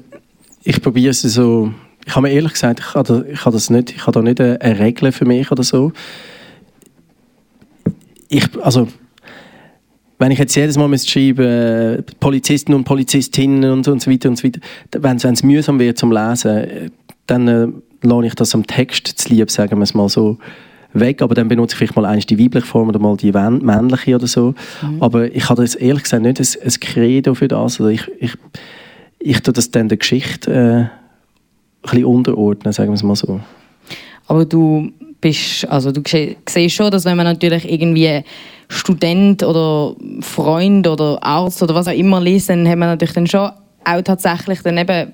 [0.64, 1.72] ich probiere es so.
[2.04, 4.40] Ich habe mir ehrlich gesagt, ich habe, ich habe das nicht, ich habe da nicht
[4.40, 5.92] eine, eine Regel für mich oder so.
[8.28, 8.88] Ich, also
[10.20, 14.28] wenn ich jetzt jedes Mal müsste schreiben äh, Polizisten und Polizistinnen und, und so weiter
[14.28, 14.60] und so weiter,
[14.98, 16.90] wenn es mühsam wird zum Lesen, äh,
[17.26, 17.68] dann äh,
[18.02, 20.38] lasse ich das am Text zu lieb, sagen wir es mal so,
[20.92, 24.14] weg, aber dann benutze ich vielleicht mal eins die weibliche Form oder mal die männliche
[24.16, 24.54] oder so.
[24.82, 25.02] Mhm.
[25.02, 27.80] Aber ich habe das ehrlich gesagt nicht ein, ein Credo für das.
[27.80, 28.32] Also ich, ich,
[29.18, 30.90] ich tue das dann der Geschichte äh, ein
[31.82, 33.40] bisschen unterordnen, sagen wir es mal so.
[34.26, 36.02] Aber du bist, also du
[36.48, 38.22] siehst schon, dass wenn man natürlich irgendwie
[38.68, 43.26] Student oder Freund oder Arzt oder was auch immer liest, dann hat man natürlich dann
[43.26, 43.50] schon
[43.84, 45.12] auch tatsächlich dann eben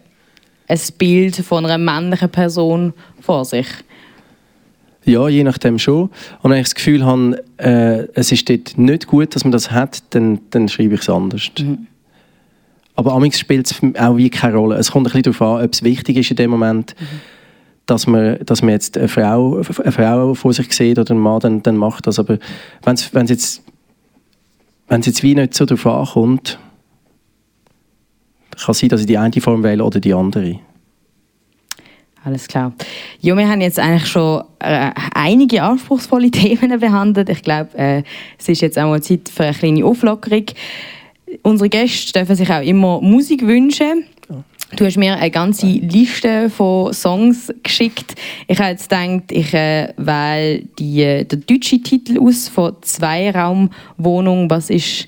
[0.68, 3.66] ein Bild von einer männlichen Person vor sich.
[5.06, 6.10] Ja, je nachdem schon.
[6.42, 9.70] Und wenn ich das Gefühl habe, äh, es ist dort nicht gut, dass man das
[9.70, 11.48] hat, dann, dann schreibe ich es anders.
[11.58, 11.86] Mhm.
[12.96, 14.76] Aber amigs spielt es auch wie keine Rolle.
[14.76, 17.04] Es kommt ein bisschen darauf an, ob es wichtig ist in dem Moment, mhm.
[17.86, 21.40] dass, man, dass man jetzt eine Frau, eine Frau vor sich sieht oder ein Mann,
[21.40, 22.18] dann, dann macht das.
[22.18, 22.38] Aber
[22.82, 23.62] wenn es jetzt,
[24.88, 26.58] wenn's jetzt wie nicht so darauf ankommt,
[28.56, 30.58] kann es sein, dass ich die eine Form wähle oder die andere.
[32.26, 32.72] Alles klar.
[33.20, 37.28] Ja, wir haben jetzt eigentlich schon äh, einige anspruchsvolle Themen behandelt.
[37.28, 38.02] Ich glaube, äh,
[38.36, 40.46] es ist jetzt auch mal Zeit für eine kleine Auflockerung.
[41.42, 44.06] Unsere Gäste dürfen sich auch immer Musik wünschen.
[44.74, 48.16] Du hast mir eine ganze Liste von Songs geschickt.
[48.48, 54.50] Ich habe jetzt gedacht, ich äh, wähle die, äh, den deutschen Titel aus von Zweiraumwohnung.
[54.50, 55.06] Was ist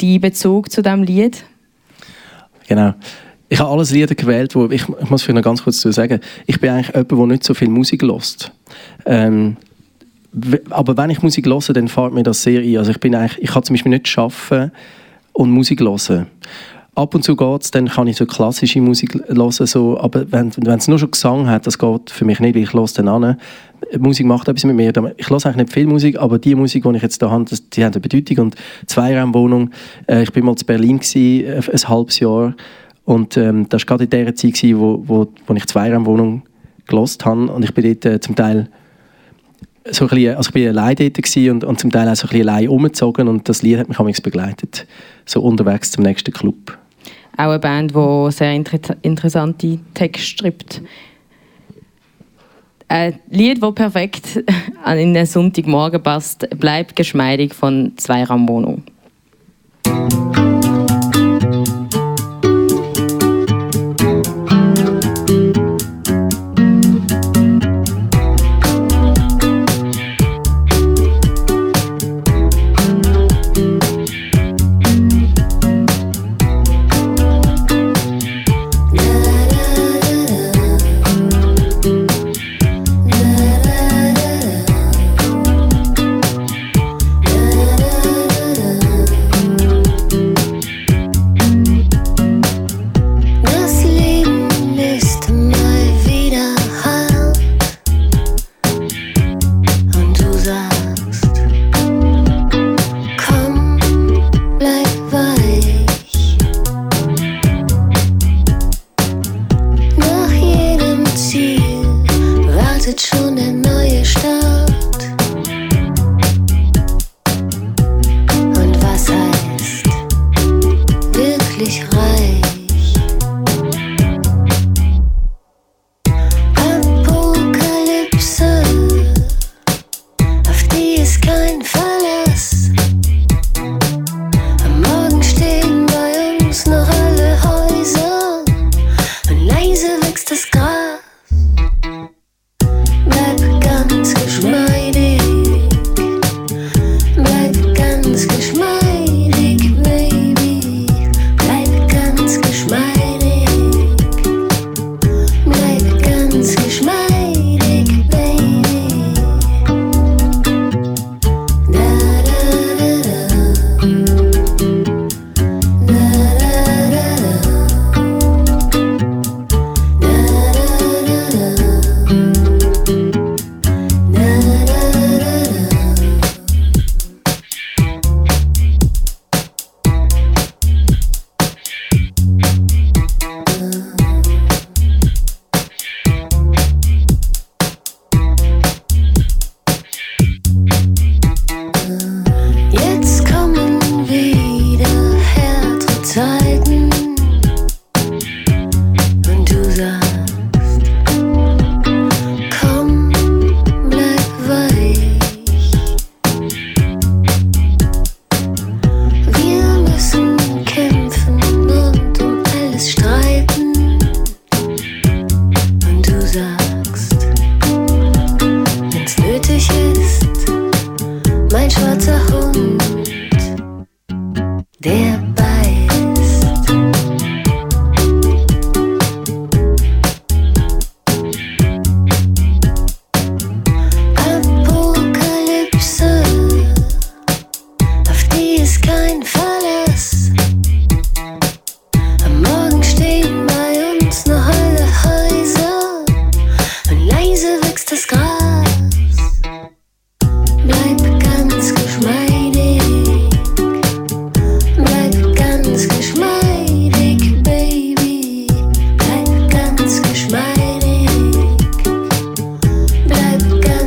[0.00, 1.42] dein Bezug zu diesem Lied?
[2.68, 2.94] Genau.
[3.52, 6.20] Ich habe alles Lieder gewählt, wo ich, ich muss vielleicht noch ganz kurz dazu sagen,
[6.46, 8.50] ich bin eigentlich jemand, der nicht so viel Musik lost.
[9.04, 9.58] Ähm,
[10.70, 12.78] aber wenn ich Musik höre, dann fällt mir das sehr ein.
[12.78, 14.72] Also ich bin eigentlich, ich kann zum Beispiel nicht schaffen
[15.34, 16.28] und Musik hören.
[16.94, 20.50] Ab und zu geht es, dann kann ich so klassische Musik hören, so, aber wenn,
[20.56, 23.08] wenn es nur schon Gesang hat, das geht für mich nicht, weil ich höre dann
[23.08, 23.36] an.
[23.98, 24.94] Musik macht etwas mit mir.
[25.18, 27.68] Ich höre eigentlich nicht viel Musik, aber die Musik, die ich jetzt da habe, das,
[27.68, 28.46] die hat eine Bedeutung.
[28.46, 28.54] Und
[28.86, 29.70] Zweiraumwohnung,
[30.06, 32.54] äh, ich bin mal in Berlin gewesen, äh, ein halbes Jahr
[33.04, 36.42] und ähm, das war gerade in der Zeit, gewesen, wo, wo, wo ich zwei Wohnung
[36.86, 38.68] gelost habe und ich bin dort äh, zum Teil
[39.90, 42.30] so ein bisschen, also ich bin allein dort und, und zum Teil auch so ein
[42.30, 44.86] bisschen allein umgezogen und das Lied hat mich amigs begleitet,
[45.26, 46.78] so unterwegs zum nächsten Club.
[47.36, 50.82] Auch eine Band, die sehr inter interessante Texte schreibt.
[52.88, 54.44] Ein Lied, das perfekt
[54.96, 58.82] in den Sonntagmorgen passt, bleibt geschmeidig von Zweiraumwohnung.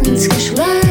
[0.08, 0.85] War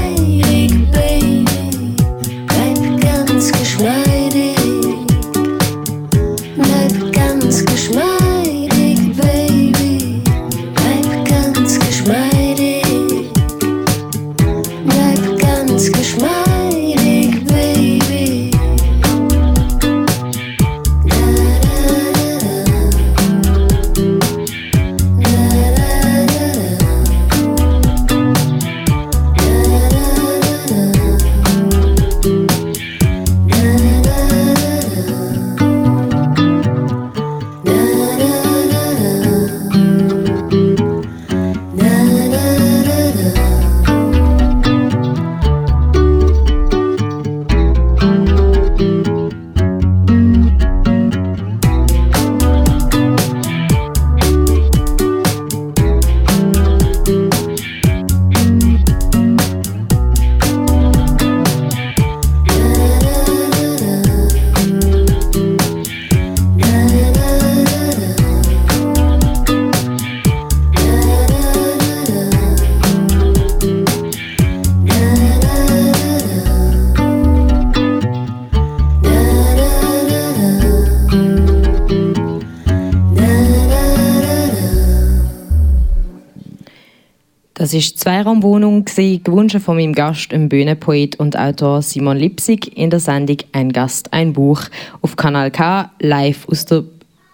[88.25, 93.37] die Zweiraumwohnung, gewünscht von meinem Gast, dem Bühnenpoet und Autor Simon Lipsig, in der Sendung
[93.53, 94.63] «Ein Gast, ein Buch»
[95.03, 96.85] auf Kanal K, live aus der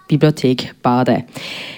[0.08, 1.22] Bibliothek Baden.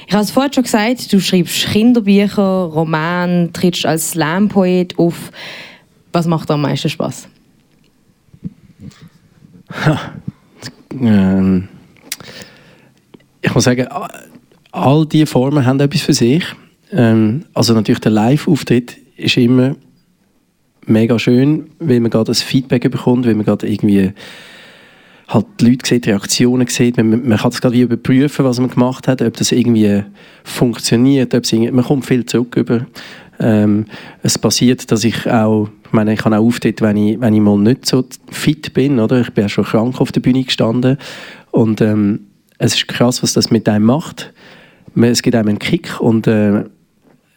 [0.06, 5.30] Ich habe es vorhin schon gesagt, du schreibst Kinderbücher, Romane, trittst als Slam-Poet auf.
[6.12, 7.28] Was macht dir am meisten Spaß?
[11.00, 11.68] ähm,
[13.42, 13.88] ich muss sagen,
[14.70, 16.44] all diese Formen haben etwas für sich.
[16.90, 19.76] Ähm, also natürlich der Live-Auftritt ist immer
[20.86, 24.12] mega schön, weil man gerade das Feedback bekommt, weil man gerade irgendwie
[25.28, 26.96] halt die Leute sieht, Reaktionen sieht.
[26.96, 30.02] Man, man kann das gerade wie überprüfen, was man gemacht hat, ob das irgendwie
[30.44, 31.34] funktioniert.
[31.34, 32.86] Ob es irgendwie, man kommt viel zurück über.
[33.40, 33.86] Ähm,
[34.22, 37.40] es passiert, dass ich auch, ich meine, ich kann auch auftreten, wenn ich, wenn ich
[37.40, 39.20] mal nicht so fit bin, oder?
[39.20, 40.98] Ich bin ja schon krank auf der Bühne gestanden
[41.50, 42.26] und ähm,
[42.58, 44.32] es ist krass, was das mit einem macht.
[44.94, 46.64] Es gibt einem einen Kick und äh,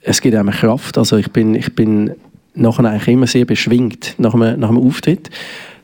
[0.06, 0.98] es gibt einem Kraft.
[0.98, 2.12] Also ich bin, ich bin
[2.54, 5.30] nachher eigentlich immer sehr beschwingt nach einem, nach einem Auftritt.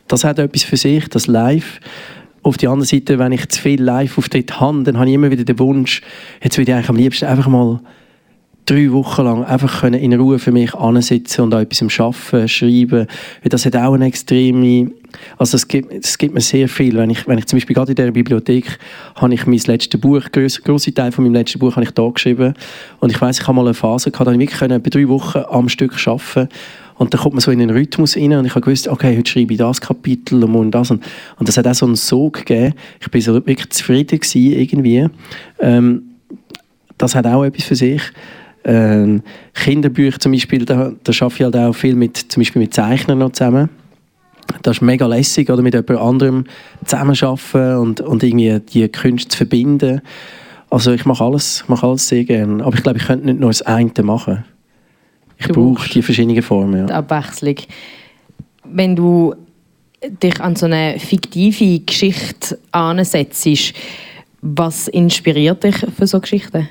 [0.08, 1.80] Das hat etwas für sich, das Live.
[2.44, 5.44] Auf der anderen Seite, wenn ich zu viel Live-Auftritt habe, dann habe ich immer wieder
[5.44, 6.02] den Wunsch,
[6.42, 7.82] jetzt würde ich eigentlich am liebsten einfach mal
[8.66, 13.08] drei Wochen lang einfach können in Ruhe für mich ansitzen und an etwas arbeiten, schreiben.
[13.44, 14.92] Das hat auch eine extreme,
[15.38, 16.96] also es gibt, es gibt mir sehr viel.
[16.96, 18.78] Wenn ich, wenn ich zum Beispiel gerade in dieser Bibliothek
[19.16, 22.08] habe ich mein letztes Buch, große große Teil von meinem letzten Buch habe ich da
[22.08, 22.54] geschrieben
[23.00, 25.40] und ich weiß, ich habe mal eine Phase gehabt, da ich wirklich bei drei Wochen
[25.50, 26.50] am Stück arbeiten
[27.02, 29.30] und dann kommt man so in den Rhythmus rein und ich habe gewusst, okay, heute
[29.30, 31.04] schreibe ich das Kapitel und das und,
[31.40, 32.76] und das hat auch so einen Sog gegeben.
[33.00, 35.08] Ich bin so wirklich zufrieden gewesen irgendwie.
[35.60, 36.04] Ähm,
[37.00, 38.04] das hat auch etwas für sich.
[38.64, 42.74] Ähm, Kinderbücher zum Beispiel, da, da arbeite ich halt auch viel mit, zum Beispiel mit
[42.74, 43.70] Zeichnern noch zusammen.
[44.62, 46.44] Das ist mega lässig, oder mit jemand anderem
[46.86, 50.02] zusammenarbeiten und, und irgendwie die Künste zu verbinden.
[50.70, 52.64] Also ich mache alles, mache alles sehr gerne.
[52.64, 54.46] Aber ich glaube, ich könnte nicht nur das eine machen.
[55.38, 56.82] Ich brauche die verschiedenen Formen.
[56.82, 56.86] Ja.
[56.86, 57.56] Die Abwechslung.
[58.64, 59.34] Wenn du
[60.22, 63.74] dich an so eine fiktive Geschichte ansetzt,
[64.42, 66.70] was inspiriert dich für so Geschichten?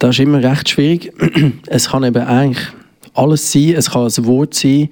[0.00, 1.12] Das ist immer recht schwierig.
[1.66, 2.66] Es kann eben eigentlich
[3.14, 3.74] alles sein.
[3.76, 4.88] Es kann ein Wort sein.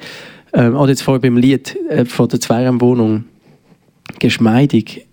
[0.52, 3.24] Ähm, oder jetzt vorher beim Lied äh, von der Zweiraumwohnung.
[4.18, 5.06] Geschmeidig.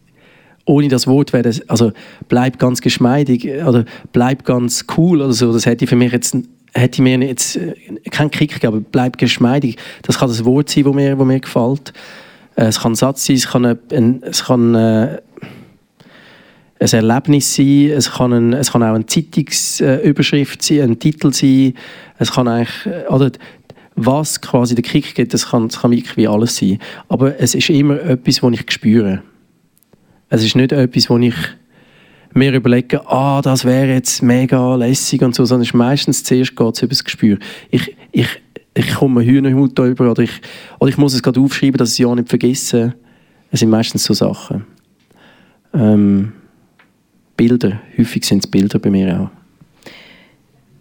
[0.66, 1.94] Ohne das Wort wäre das, also
[2.28, 5.54] bleib ganz geschmeidig oder bleib ganz cool oder so.
[5.54, 6.36] Das hätte für mich jetzt
[6.74, 7.74] hätte mir jetzt äh,
[8.12, 9.78] keinen Kick gegeben, bleib geschmeidig.
[10.02, 11.94] Das kann das Wort sein, das mir, wo mir gefällt.
[12.58, 15.22] Äh, es kann ein Satz sein, es kann, ein, es kann äh,
[16.80, 21.74] ein Erlebnis sein, es kann, ein, es kann auch eine Zeitungsüberschrift sein, ein Titel sein,
[22.20, 23.32] es kann eigentlich, oder
[23.96, 26.80] was quasi der Kick gibt, das kann, das kann wirklich alles sein.
[27.08, 29.22] Aber es ist immer etwas, was ich spüre.
[30.30, 31.36] Es ist nicht etwas, wo ich
[32.34, 36.56] mir überlege, ah, das wäre jetzt mega lässig und so, sondern es ist meistens zuerst
[36.56, 37.38] geht es über das Gespür.
[37.70, 38.28] Ich, ich,
[38.74, 40.42] ich komme Hühnerhaut über oder ich,
[40.80, 42.94] oder ich muss es gerade aufschreiben, dass ich es ja nicht vergesse.
[43.52, 44.66] Es sind meistens so Sachen.
[45.74, 46.34] Ähm,
[47.38, 49.30] Bilder, häufig sind es Bilder bei mir auch.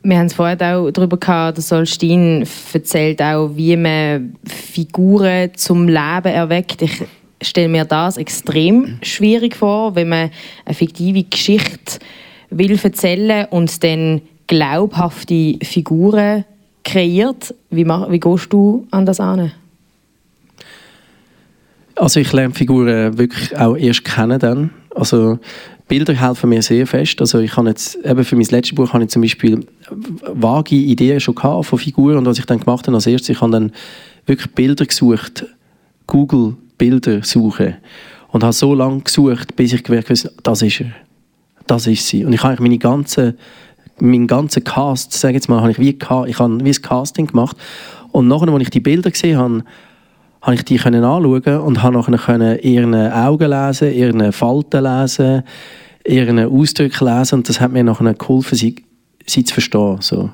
[0.02, 5.88] Wir haben es vorhin auch darüber gehabt, dass Solstin erzählt auch, wie man Figuren zum
[5.88, 6.82] Leben erweckt.
[6.82, 7.02] Ich
[7.40, 10.30] stelle mir das extrem schwierig vor, wenn man
[10.66, 11.98] eine fiktive Geschichte
[12.50, 16.44] will erzählen und dann glaubhafte Figuren
[16.84, 17.54] kreiert.
[17.70, 19.52] Wie, wie gehst du an das an?
[21.96, 24.70] Also ich lerne Figuren wirklich auch erst kennen dann.
[24.94, 25.38] Also
[25.86, 27.20] Bilder helfen mir sehr fest.
[27.20, 31.20] Also ich habe jetzt, eben für mein letztes Buch habe ich zum Beispiel vage Ideen
[31.20, 32.18] schon gehabt von Figuren.
[32.18, 33.72] Und was ich dann gemacht habe als erstes, ich habe dann
[34.26, 35.46] wirklich Bilder gesucht,
[36.06, 37.76] Google Bilder suchen.
[38.28, 40.92] Und habe so lange gesucht, bis ich gemerkt habe, das ist er,
[41.66, 42.24] das ist sie.
[42.24, 43.36] Und ich habe meine ganze,
[44.00, 47.56] meinen ganzen Cast, sage jetzt mal, habe ich wie, ich habe wie ein Casting gemacht.
[48.10, 49.64] Und nachher, als ich die Bilder gesehen habe,
[50.44, 55.42] habe ich die können anschauen und habe nachher können ihre Augen lesen, ihre Falten lesen,
[56.06, 58.76] ihre Ausdrücke lesen und das hat mir nachher geholfen, sie,
[59.24, 59.96] sie zu verstehen.
[60.00, 60.30] So.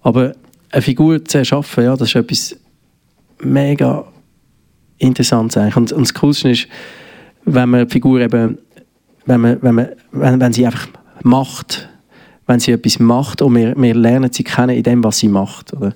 [0.00, 0.32] Aber
[0.70, 2.56] eine Figur zu erschaffen, ja, das ist etwas
[3.40, 4.04] mega
[4.96, 5.76] Interessantes eigentlich.
[5.76, 6.66] Und, und das Coolste ist,
[7.44, 8.56] wenn man die Figur eben,
[9.26, 10.88] wenn, man, wenn, man, wenn, wenn sie einfach
[11.22, 11.86] macht,
[12.46, 15.74] wenn sie etwas macht und wir, wir lernen sie kennen in dem, was sie macht.
[15.74, 15.92] Oder?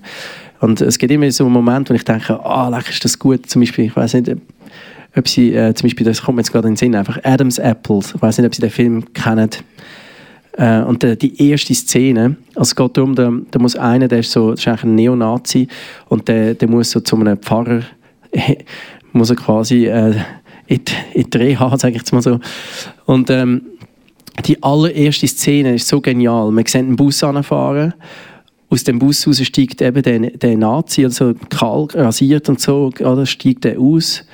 [0.59, 3.49] Und es gibt immer so einen Moment, wo ich denke, ah, oh, ist das gut,
[3.49, 4.35] zum Beispiel, ich weiß nicht,
[5.15, 7.59] ob Sie, äh, zum Beispiel, das kommt mir jetzt gerade in den Sinn, einfach Adam's
[7.59, 9.49] Apples, ich weiß nicht, ob Sie den Film kennen.
[10.53, 14.19] Äh, und äh, die erste Szene, also es geht darum, da, da muss einer, der
[14.19, 15.67] ist so, ist eigentlich ein Neonazi,
[16.09, 17.81] und der, der muss so zu einem Pfarrer,
[19.13, 20.15] muss er quasi äh,
[20.65, 22.39] in, die, in die Reha, sage ich jetzt mal so.
[23.05, 23.61] Und ähm,
[24.45, 26.51] die allererste Szene ist so genial.
[26.51, 27.93] Man sieht einen Bus anfahren
[28.69, 33.25] aus dem Bus raus steigt eben der, der Nazi, also kahl rasiert und so, oder,
[33.25, 34.25] steigt er aus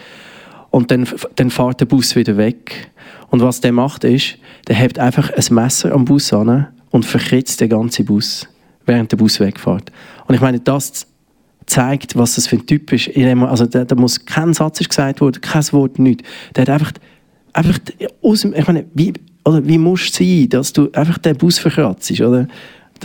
[0.71, 2.91] und dann, dann fährt der Bus wieder weg.
[3.29, 7.61] Und was der macht ist, der hebt einfach ein Messer am Bus an und verkritzt
[7.61, 8.47] den ganzen Bus,
[8.85, 9.91] während der Bus wegfährt.
[10.27, 11.07] Und ich meine, das
[11.65, 13.09] zeigt, was das für ein Typ ist.
[13.15, 16.23] Also da, da muss kein Satz gesagt worden, kein Wort, nichts.
[16.55, 16.91] Der hat einfach,
[17.53, 17.79] einfach
[18.21, 19.13] aus dem, ich meine, wie,
[19.45, 22.47] oder wie musst du sein, dass du einfach den Bus verkratzt, oder?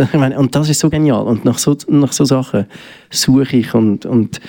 [0.36, 1.26] und das ist so genial.
[1.26, 2.66] Und nach so, nach so Sachen
[3.10, 3.74] suche ich.
[3.74, 4.40] Und, und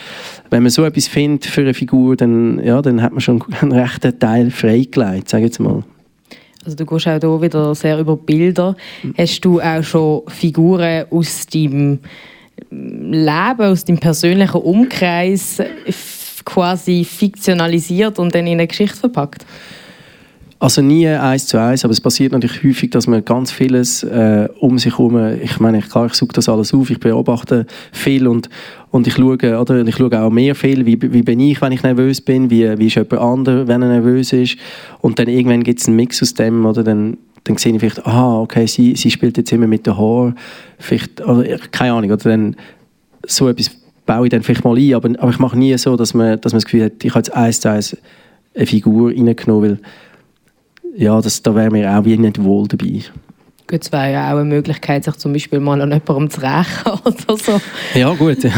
[0.49, 3.71] wenn man so etwas findet für eine Figur, dann, ja, dann hat man schon einen
[3.71, 5.83] rechten Teil freigelegt, sage ich jetzt mal.
[6.65, 8.75] Also du gehst auch hier wieder sehr über Bilder.
[9.01, 9.13] Mhm.
[9.17, 11.99] Hast du auch schon Figuren aus deinem
[12.69, 15.61] Leben, aus deinem persönlichen Umkreis
[16.43, 19.45] quasi fiktionalisiert und dann in eine Geschichte verpackt?
[20.61, 24.49] Also nie eins zu eins, aber es passiert natürlich häufig, dass man ganz vieles äh,
[24.59, 28.49] um sich herum, ich meine, klar, ich suche das alles auf, ich beobachte viel und,
[28.91, 31.81] und ich schaue, oder, ich schaue auch mehr viel, wie, wie bin ich, wenn ich
[31.81, 34.57] nervös bin, wie, wie ist jemand anderes, wenn er nervös ist.
[34.99, 38.05] Und dann irgendwann gibt es einen Mix aus dem, oder dann, dann sehe ich vielleicht,
[38.05, 40.35] aha, okay, sie, sie spielt jetzt immer mit den Haaren,
[40.77, 42.57] vielleicht, oder, keine Ahnung, oder dann
[43.25, 43.71] so etwas
[44.05, 46.51] baue ich dann vielleicht mal ein, aber, aber ich mache nie so, dass man, dass
[46.51, 47.95] man das Gefühl hat, ich habe jetzt eins zu eins
[48.55, 49.79] eine Figur reingenommen, weil
[50.99, 53.01] ja, das, da wäre mir auch wie nicht wohl dabei.
[53.67, 56.91] Gut, es wäre ja auch eine Möglichkeit, sich zum Beispiel mal an jemandem zu rächen
[57.05, 57.61] oder so.
[57.93, 58.43] Ja, gut.
[58.43, 58.51] Ja.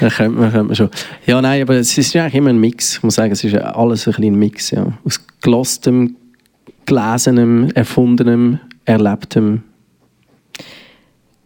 [0.00, 0.90] das könnte man, könnte man schon.
[1.26, 2.98] Ja, nein, aber es ist eigentlich immer ein Mix.
[2.98, 4.70] Ich muss sagen, es ist alles ein bisschen ein Mix.
[4.70, 4.92] Ja.
[5.04, 6.14] Aus gelosstem,
[6.84, 9.64] gelesenem, erfundenem, erlebtem.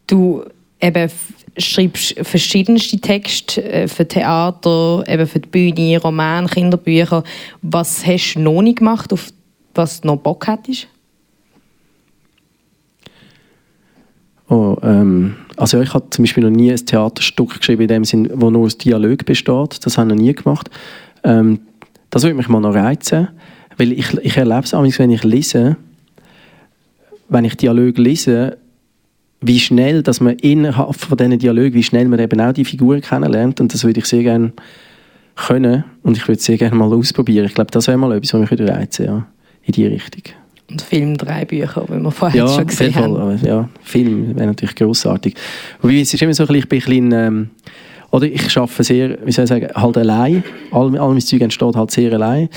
[0.06, 0.44] Du
[0.82, 1.10] eben
[1.56, 7.24] schreibst verschiedenste Texte äh, für Theater, eben für die Bühne, Roman, Kinderbücher.
[7.62, 9.30] Was hast du noch nicht gemacht, auf
[9.80, 10.86] was du noch Bock hättest?
[14.48, 18.30] Oh, ähm, also ich habe zum Beispiel noch nie ein Theaterstück geschrieben, in dem Sinn,
[18.34, 19.86] wo nur aus Dialog besteht.
[19.86, 20.70] Das habe ich noch nie gemacht.
[21.24, 21.60] Ähm,
[22.10, 23.28] das würde mich mal noch reizen,
[23.76, 25.76] weil ich, ich erlebe es manchmal, wenn ich lese,
[27.28, 28.58] wenn ich Dialog lese,
[29.40, 33.00] wie schnell, dass man innerhalb von diesen Dialogen, wie schnell man eben auch die Figuren
[33.00, 34.52] kennenlernt und das würde ich sehr gerne
[35.36, 37.46] können und ich würde es sehr gerne mal ausprobieren.
[37.46, 39.26] Ich glaube, das wäre mal etwas, was mich reizen ja
[39.64, 40.22] in die Richtung.
[40.70, 43.38] Und Film, drei Bücher, wie wir vorher ja, schon gesehen haben.
[43.38, 45.34] Fall, ja, Film wäre natürlich grossartig.
[45.82, 47.50] Wobei es ist immer so ein bisschen, ähm,
[48.10, 50.44] oder ich arbeite sehr, wie soll ich sagen, halt allein.
[50.70, 52.48] All, all mein Zeug entsteht halt sehr allein.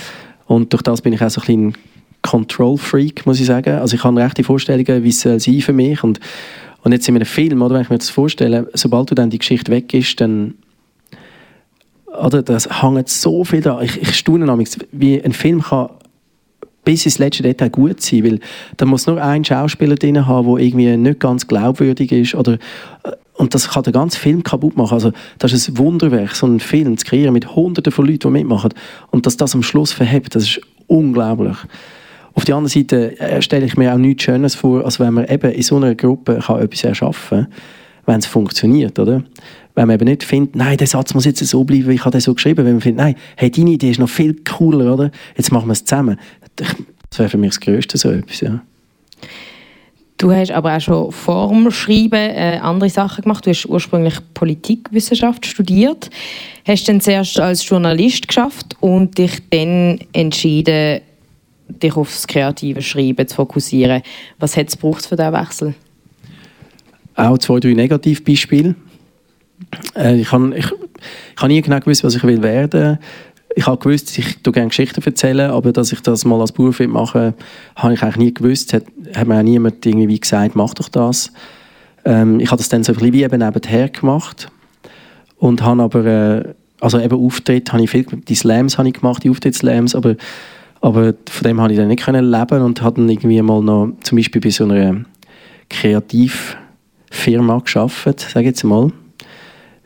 [0.45, 1.73] Und durch das bin ich auch so ein bisschen
[2.21, 3.75] Control-Freak, muss ich sagen.
[3.75, 6.19] Also ich habe rechte Vorstellungen, wie es sein für mich und
[6.83, 9.39] Und jetzt in einem Film, oder, wenn ich mir das vorstelle, sobald du dann die
[9.39, 10.55] Geschichte weg ist, dann
[12.21, 13.81] oder, das hängt so viel da.
[13.81, 15.89] Ich, ich staune nämlich, wie ein Film kann
[16.83, 18.39] bis ins letzte Detail gut sein, weil
[18.77, 22.57] da muss nur ein Schauspieler drin haben, der irgendwie nicht ganz glaubwürdig ist oder
[23.35, 24.93] und das kann den ganzen Film kaputt machen.
[24.93, 28.29] Also, das ist ein Wunderwerk, so einen Film zu kreieren mit Hunderten von Leuten, die
[28.29, 28.73] mitmachen.
[29.09, 31.57] Und dass das am Schluss verhebt, das ist unglaublich.
[32.35, 35.27] Auf der anderen Seite äh, stelle ich mir auch nichts Schönes vor, als wenn man
[35.27, 37.53] eben in so einer Gruppe kann etwas erschaffen kann,
[38.05, 39.23] wenn es funktioniert, oder?
[39.75, 42.11] Wenn man eben nicht findet, nein, der Satz muss jetzt so bleiben, wie ich habe
[42.11, 42.65] den so geschrieben.
[42.65, 45.11] Wenn man findet, nein, hey, deine Idee ist noch viel cooler, oder?
[45.35, 46.17] Jetzt machen wir es zusammen.
[46.55, 48.61] Das wäre für mich das Größte so etwas, ja.
[50.17, 53.45] Du hast aber auch schon vor dem Schreiben äh, andere Sachen gemacht.
[53.45, 56.09] Du hast ursprünglich Politikwissenschaft studiert,
[56.65, 61.01] hast dann zuerst als Journalist geschafft und dich dann entschieden,
[61.67, 64.01] dich aufs kreative Schreiben zu fokussieren.
[64.39, 65.75] Was hat es gebraucht für diesen Wechsel?
[67.15, 68.75] Auch zwei, drei Negativbeispiele.
[69.95, 72.99] Äh, ich habe ich, ich hab nie genau gewusst, was ich will werden
[73.55, 77.33] ich habe gewusst, ich gerne Geschichten erzählen, aber dass ich das mal als Beruf mache,
[77.75, 78.73] habe ich eigentlich nie gewusst.
[78.73, 78.83] Hat,
[79.15, 81.31] hat mir auch niemand irgendwie gesagt, mach doch das.
[82.05, 84.51] Ähm, ich habe das dann so ein bisschen wie eben nebenher gemacht
[85.37, 89.23] und habe aber, äh, also eben Auftritt, habe ich viel, die Slams habe ich gemacht,
[89.23, 90.15] die Auftrittslams, aber,
[90.81, 93.93] aber von dem habe ich dann nicht können leben und habe dann irgendwie mal noch,
[94.01, 95.05] zum Beispiel bei so einer
[95.69, 98.91] Kreativfirma geschafft, sage ich jetzt mal.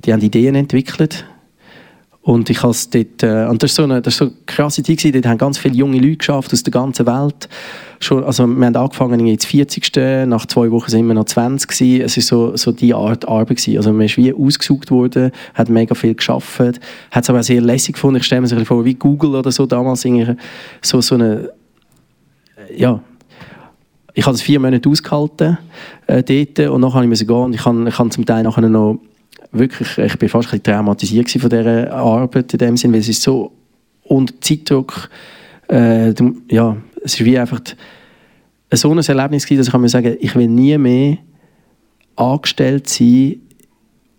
[0.05, 1.25] Die haben Ideen entwickelt
[2.27, 4.97] und ich has dort, äh, und das war so eine, das so eine krasse Zeit,
[4.97, 5.13] gewesen.
[5.13, 7.47] dort haben ganz viele junge Leute geschafft aus der ganzen Welt.
[8.01, 10.27] Schon, also wir haben angefangen jetzt 40.
[10.27, 12.01] Nach zwei Wochen sind wir noch 20 gewesen.
[12.01, 13.77] Es war so, so die Art Arbeit gewesen.
[13.77, 17.61] Also man ist wie ausgesucht worden, hat mega viel geschafft, hat es aber auch sehr
[17.61, 18.17] lässig gefunden.
[18.17, 20.05] Ich stelle mir so vor, wie Google oder so damals
[20.81, 21.49] so, so eine,
[22.75, 22.99] ja,
[24.13, 25.59] ich habe das vier Monate ausgehalten
[26.07, 28.67] äh, dort und nachher musste ich gehen und ich kann, ich kann zum Teil nachher
[28.67, 28.99] noch
[29.51, 33.21] wirklich, ich bin fast ein traumatisiert von dieser Arbeit in dem Sinn, weil es ist
[33.21, 33.51] so
[34.03, 35.09] unter Zeitdruck,
[35.69, 36.13] äh,
[36.49, 37.61] ja, es ist wie einfach
[38.73, 41.17] so ein Erlebnis gewesen, dass ich mir sagen, ich will nie mehr
[42.15, 43.37] angestellt sein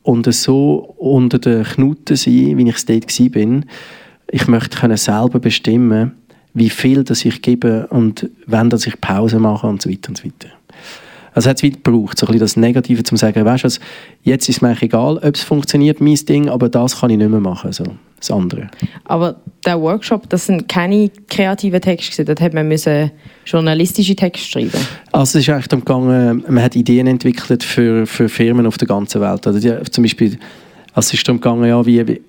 [0.02, 3.60] und so unter den Knuten sein, wie ich es dort war.
[4.30, 6.12] Ich möchte können selber bestimmen,
[6.54, 10.18] wie viel das ich gebe und wann dass ich Pause mache und so weiter und
[10.18, 10.57] so weiter.
[11.38, 13.68] Also hat es wieder gebraucht, so ein bisschen das Negative, zu sagen, weißt du,
[14.24, 17.30] jetzt ist es mir egal, ob es funktioniert, mein Ding, aber das kann ich nicht
[17.30, 17.84] mehr machen, so,
[18.18, 18.66] das andere.
[19.04, 23.12] Aber der Workshop, das sind keine kreativen Texte, dort hat man müssen
[23.46, 24.84] journalistische Texte schreiben.
[25.12, 28.88] Also es ist eigentlich darum gegangen, man hat Ideen entwickelt für, für Firmen auf der
[28.88, 29.46] ganzen Welt.
[29.46, 30.40] Also die, zum Beispiel,
[30.92, 32.20] also es ist darum gegangen, ja, wie, wie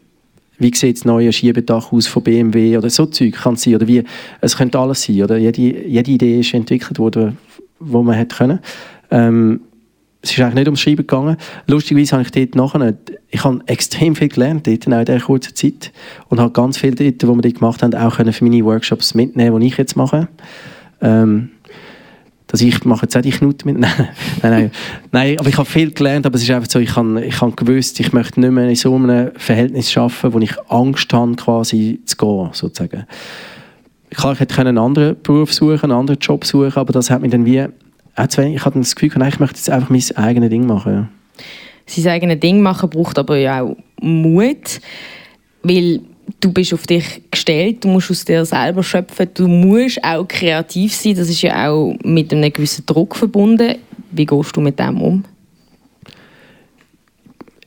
[0.61, 3.87] wie sieht das neue Schiebedach aus von BMW oder so Zeug kann es sein oder
[3.87, 4.03] wie
[4.41, 7.37] es könnte alles sein oder jede, jede Idee ist entwickelt worden
[7.79, 8.59] wo man hätte können
[9.11, 9.61] ähm,
[10.21, 11.37] es ist eigentlich nicht ums Schreiben gegangen.
[11.67, 12.93] Lustigerweise habe ich dort nachher,
[13.29, 15.93] ich habe extrem viel gelernt dort, in dieser kurzen Zeit.
[16.27, 19.61] Und habe ganz viel dort, was wir dort gemacht haben, auch für meine Workshops mitnehmen,
[19.61, 20.27] die ich jetzt mache.
[21.01, 21.51] Ähm,
[22.47, 23.77] dass ich mache jetzt auch die Knute mit.
[23.79, 24.09] nein,
[24.41, 24.71] nein,
[25.11, 27.51] nein, aber ich habe viel gelernt, aber es ist einfach so, ich habe, ich habe
[27.51, 32.01] gewusst, ich möchte nicht mehr in so einem Verhältnis arbeiten, wo ich Angst habe, quasi
[32.05, 33.05] zu gehen, sozusagen.
[34.09, 37.29] Klar, ich hätte einen anderen Beruf suchen, einen anderen Job suchen, aber das hat mich
[37.29, 37.67] dann wie
[38.23, 41.09] ich hatte das Gefühl, ich möchte jetzt einfach mein eigenes Ding machen.
[41.85, 44.79] Sein eigenes Ding machen braucht aber ja auch Mut,
[45.63, 46.01] weil
[46.39, 50.93] du bist auf dich gestellt, du musst aus dir selber schöpfen, du musst auch kreativ
[50.93, 53.75] sein, das ist ja auch mit einem gewissen Druck verbunden.
[54.11, 55.23] Wie gehst du mit dem um?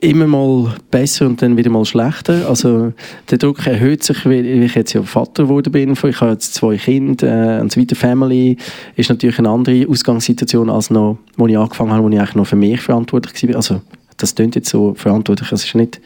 [0.02, 2.48] Immer mal besser und dann wieder mal schlechter.
[2.48, 2.92] Also
[3.30, 5.92] der Druck erhöht sich, weil ich jetzt ja Vater geworden bin.
[5.92, 8.56] Ich habe jetzt zwei Kinder, äh, eine zweite Family.
[8.96, 12.46] Ist natürlich eine andere Ausgangssituation als noch, wo ich angefangen habe, wo ich eigentlich noch
[12.46, 13.56] für mich verantwortlich war.
[13.56, 13.80] Also
[14.16, 15.52] das klingt jetzt so verantwortlich.
[15.52, 16.00] Es ist nicht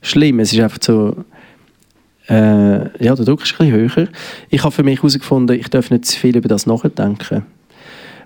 [0.00, 0.40] schlimm.
[0.40, 1.14] Es ist einfach so,
[2.30, 4.08] äh, ja, der Druck ist ein bisschen höher.
[4.48, 7.44] Ich habe für mich herausgefunden, ich darf nicht zu viel über das nachdenken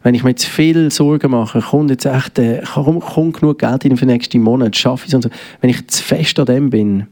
[0.03, 3.85] wenn ich mir jetzt viel Sorgen mache, kommt jetzt echt, äh, kommt, kommt genug Geld
[3.85, 5.31] in für den nächsten Monat, schaffe ich es und so.
[5.61, 7.07] Wenn ich zu fest an dem bin,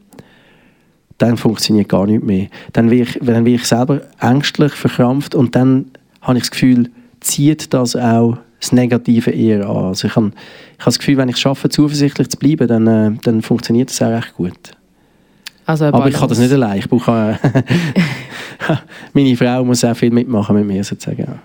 [1.19, 2.47] dann funktioniert gar nichts mehr.
[2.73, 5.87] Dann werde ich, dann werde ich selber ängstlich, verkrampft und dann
[6.23, 9.87] habe ich das Gefühl, zieht das auch das Negative eher an.
[9.87, 12.87] Also ich habe, ich habe das Gefühl, wenn ich es schaffe, zuversichtlich zu bleiben, dann,
[12.87, 14.73] äh, dann funktioniert das auch recht gut.
[15.67, 16.79] Also Aber ich kann das nicht allein.
[16.79, 18.77] Ich brauche, äh,
[19.13, 21.41] meine Frau muss auch viel mitmachen mit mir sozusagen.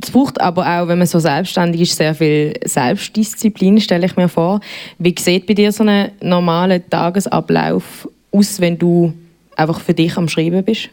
[0.00, 4.28] Es braucht aber auch, wenn man so selbstständig ist, sehr viel Selbstdisziplin, stelle ich mir
[4.28, 4.60] vor.
[4.98, 9.12] Wie sieht bei dir so ein normaler Tagesablauf aus, wenn du
[9.56, 10.88] einfach für dich am Schreiben bist?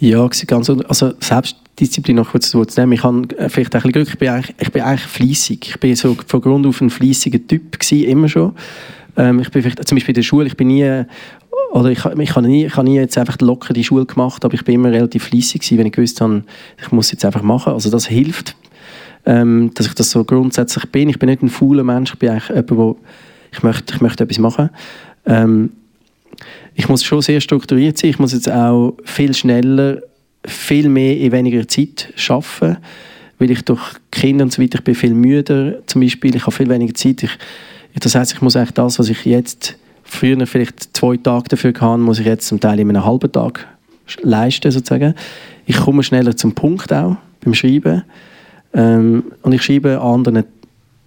[0.00, 2.92] Ja, ganz, also Selbst, Disziplin noch kurz zu nehmen.
[2.92, 5.68] Ich habe äh, vielleicht ein bisschen Glück, ich bin eigentlich, eigentlich fleissig.
[5.68, 8.54] Ich bin so von Grund auf ein fleissiger Typ gewesen, immer schon.
[9.18, 11.04] Ähm, ich bin vielleicht, zum Beispiel in der Schule, ich bin nie,
[11.72, 14.54] oder ich, ich habe nie, ich habe nie jetzt einfach locker die Schule gemacht, aber
[14.54, 16.44] ich bin immer relativ fleissig gewesen, wenn ich gewusst habe,
[16.80, 17.72] ich muss jetzt einfach machen.
[17.72, 18.56] Also das hilft,
[19.26, 21.08] ähm, dass ich das so grundsätzlich bin.
[21.08, 22.96] Ich bin nicht ein fauler Mensch, ich bin eigentlich jemand, wo
[23.52, 24.70] ich möchte, ich möchte etwas machen.
[25.26, 25.70] Ähm,
[26.74, 28.10] ich muss schon sehr strukturiert sein.
[28.10, 30.00] Ich muss jetzt auch viel schneller,
[30.46, 32.76] viel mehr in weniger Zeit arbeiten,
[33.40, 36.52] weil ich durch Kinder und so weiter, ich bin viel müder zum Beispiel, ich habe
[36.52, 37.24] viel weniger Zeit.
[37.24, 37.36] Ich,
[38.00, 41.98] das heißt, ich muss eigentlich das, was ich jetzt früher vielleicht zwei Tage dafür hatte,
[41.98, 43.66] muss ich jetzt zum Teil in einem halben Tag
[44.22, 45.14] leisten sozusagen.
[45.66, 48.02] Ich komme schneller zum Punkt auch beim Schreiben
[48.72, 50.44] ähm, und ich schreibe an anderen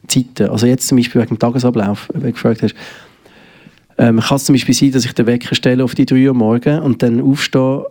[0.08, 0.50] Zeiten.
[0.50, 2.76] Also jetzt zum Beispiel wegen dem Tagesablauf, wenn du gefragt hast.
[3.98, 6.34] Ähm, kann es zum Beispiel sein, dass ich den Wecker stelle auf die 3 Uhr
[6.34, 7.86] morgen und dann aufstehe,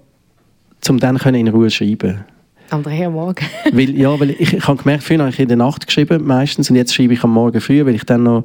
[0.88, 2.24] um dann in Ruhe schreiben
[2.72, 3.44] am 3 Uhr morgen?
[3.72, 6.70] weil, ja, weil ich, ich habe gemerkt, früher habe ich in der Nacht geschrieben meistens
[6.70, 8.44] und jetzt schreibe ich am Morgen früh, weil ich dann noch,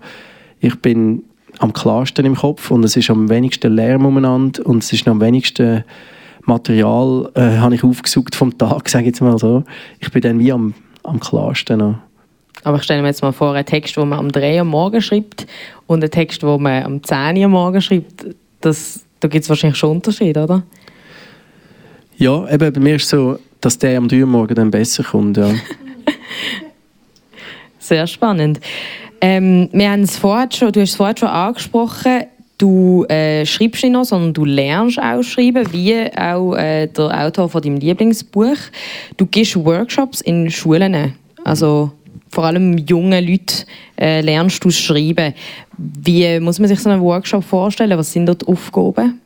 [0.60, 1.24] ich bin
[1.60, 5.22] am klarsten im Kopf und es ist am wenigsten Lärm umeinander und es ist am
[5.22, 5.84] wenigsten
[6.46, 9.64] Material äh, habe ich aufgesucht vom Tag, sage ich jetzt mal so.
[10.00, 11.96] Ich bin dann wie am, am klarsten noch.
[12.64, 15.02] Aber ich stelle mir jetzt mal vor, einen Text, den man am 3 Uhr morgen
[15.02, 15.46] schreibt
[15.88, 18.26] und einen Text, den man am 10 Uhr morgen schreibt,
[18.62, 20.64] das, da gibt es wahrscheinlich schon Unterschiede, oder?
[22.18, 25.04] Ja, eben bei mir ist es so, dass der am 3 Uhr morgen dann besser
[25.04, 25.50] kommt, ja.
[27.80, 28.60] Sehr spannend.
[29.22, 32.24] Ähm, wir haben es vorher schon, du hast es vorher schon angesprochen,
[32.58, 37.50] du äh, schreibst nicht nur, sondern du lernst auch schreiben, wie auch äh, der Autor
[37.50, 38.58] von deinem Lieblingsbuch.
[39.18, 41.14] Du gibst Workshops in Schulen,
[41.44, 41.92] also
[42.30, 43.66] vor allem junge Leute
[43.98, 45.34] äh, lernst du schreiben.
[45.78, 47.98] Wie muss man sich so einen Workshop vorstellen?
[47.98, 49.22] Was sind dort die Aufgaben?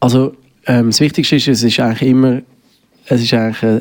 [0.00, 0.34] Also
[0.66, 2.42] ähm, das Wichtigste ist, es ist eigentlich immer,
[3.06, 3.80] es ist eigentlich äh,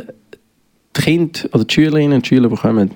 [0.96, 2.92] die Kinder oder die Schülerinnen und Schüler, die kommen,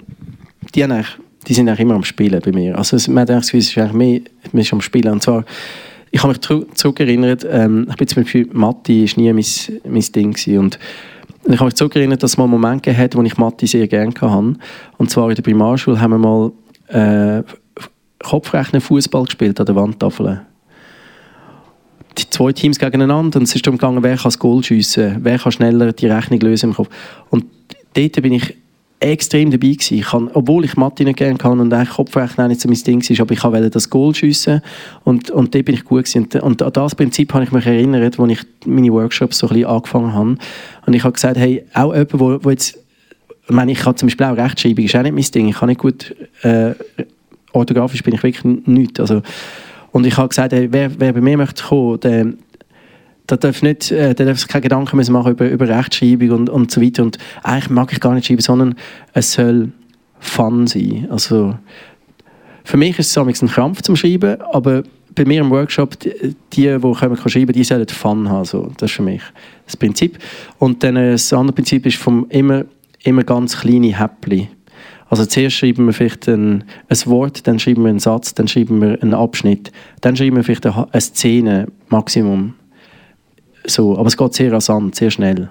[0.73, 1.07] die, eigentlich,
[1.47, 2.77] die sind eigentlich immer am Spielen bei mir.
[2.77, 4.21] Also man hat das es ist eigentlich mehr,
[4.51, 5.11] man ist am Spielen.
[5.11, 5.45] Und zwar,
[6.11, 6.41] ich habe mich
[6.75, 9.45] zurückerinnert, ähm, ich bin zum Beispiel, Mathe war nie mein,
[9.87, 10.57] mein Ding gewesen.
[10.57, 10.79] und
[11.47, 13.87] ich habe mich zurückerinnert, dass es mal einen Moment gegeben hat, wo ich Mathe sehr
[13.87, 14.55] gerne hatte.
[14.97, 16.51] Und zwar in der Primarschule haben wir mal
[16.87, 17.43] äh,
[18.23, 20.41] Kopfrechnen Fußball gespielt an der Wandtafel.
[22.17, 25.37] Die zwei Teams gegeneinander und es ist darum gegangen, wer kann das Goal schiessen, wer
[25.37, 26.89] kann schneller die Rechnung lösen im Kopf.
[27.29, 27.45] Und
[27.93, 28.55] dort bin ich
[28.99, 29.97] extrem dabei gewesen.
[29.97, 33.01] Ich kann, obwohl ich Mathe nicht gerne kann und eigentlich Kopfrechnen nicht so mein Ding
[33.01, 34.61] war, aber ich wollte das Goal schiessen
[35.03, 36.27] und, und dort bin ich gut gewesen.
[36.41, 39.69] Und, an das Prinzip habe ich mich erinnert, als ich meine Workshops so ein bisschen
[39.69, 40.37] angefangen habe.
[40.85, 42.77] Und ich habe gesagt, hey, auch jemand, wo, wo jetzt,
[43.47, 45.49] ich meine, ich kann zum Beispiel auch Rechtschreibung, ist auch nicht mein Ding.
[45.49, 46.73] Ich kann nicht gut, äh,
[47.51, 48.99] orthografisch bin ich wirklich nichts.
[48.99, 49.21] Also,
[49.91, 52.25] und ich habe gesagt, hey, wer, wer bei mir möchte kommen, der,
[53.28, 56.49] da darf, nicht, äh, da darf sich keine Gedanken mehr machen über, über Rechtschreibung und,
[56.49, 57.03] und so weiter.
[57.03, 58.76] Und eigentlich mag ich gar nicht schreiben, sondern
[59.13, 59.71] es soll
[60.19, 61.07] Fun sein.
[61.09, 61.55] Also,
[62.63, 66.80] für mich ist es ein Krampf zum Schreiben, aber bei mir im Workshop, die, die
[66.80, 68.39] kommen kann schreiben, die sollen Fun haben.
[68.39, 69.21] Also, das ist für mich
[69.65, 70.17] das Prinzip.
[70.59, 72.65] Und dann äh, das andere Prinzip ist vom immer,
[73.03, 74.49] immer ganz kleine Häppchen.
[75.07, 78.82] Also zuerst schreiben wir vielleicht ein, ein Wort, dann schreiben wir einen Satz, dann schreiben
[78.82, 79.71] wir einen Abschnitt,
[80.01, 82.55] dann schreiben wir vielleicht eine, eine Szene, Maximum.
[83.68, 85.49] So, aber es geht sehr rasant, sehr schnell.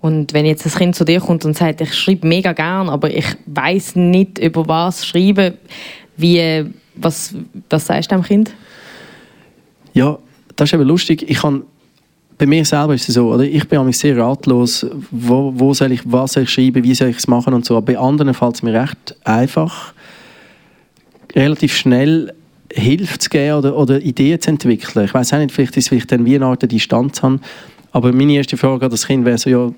[0.00, 3.10] Und wenn jetzt das Kind zu dir kommt und sagt, ich schreibe mega gern, aber
[3.10, 5.54] ich weiß nicht über was schreiben,
[6.16, 6.64] wie,
[6.94, 7.34] was,
[7.68, 8.54] was sagst du dem Kind?
[9.92, 10.18] Ja,
[10.56, 11.28] das ist eben lustig.
[11.28, 11.64] Ich kann,
[12.38, 13.44] bei mir selber ist es so, oder?
[13.44, 17.18] ich bin sehr ratlos, wo, wo soll ich, was soll ich schreiben, wie soll ich
[17.18, 17.76] es machen und so.
[17.76, 19.92] Aber bei anderen fällt es mir recht einfach,
[21.34, 22.32] relativ schnell
[22.72, 25.04] Hilfe zu geben oder, oder Ideen zu entwickeln.
[25.04, 27.40] Ich weiß auch nicht, vielleicht ist es vielleicht dann wie eine Art Distanz haben.
[27.92, 29.72] Aber meine erste Frage an das Kind wäre so, ja,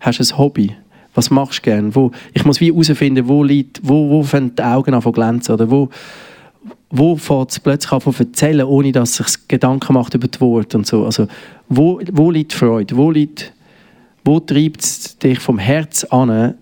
[0.00, 0.72] hast du ein Hobby?
[1.14, 1.94] Was machst du gerne?
[1.94, 5.54] Wo, ich muss wie herausfinden, wo liegt, wo, wo fangen die Augen an zu glänzen
[5.54, 5.88] oder wo,
[6.90, 10.40] wo fängt es plötzlich an zu erzählen, ohne dass es sich Gedanken macht über die
[10.40, 11.04] Worte und so.
[11.04, 11.26] Also,
[11.68, 12.96] wo, wo liegt Freude?
[12.96, 13.12] Wo,
[14.24, 16.54] wo treibt es dich vom Herz an?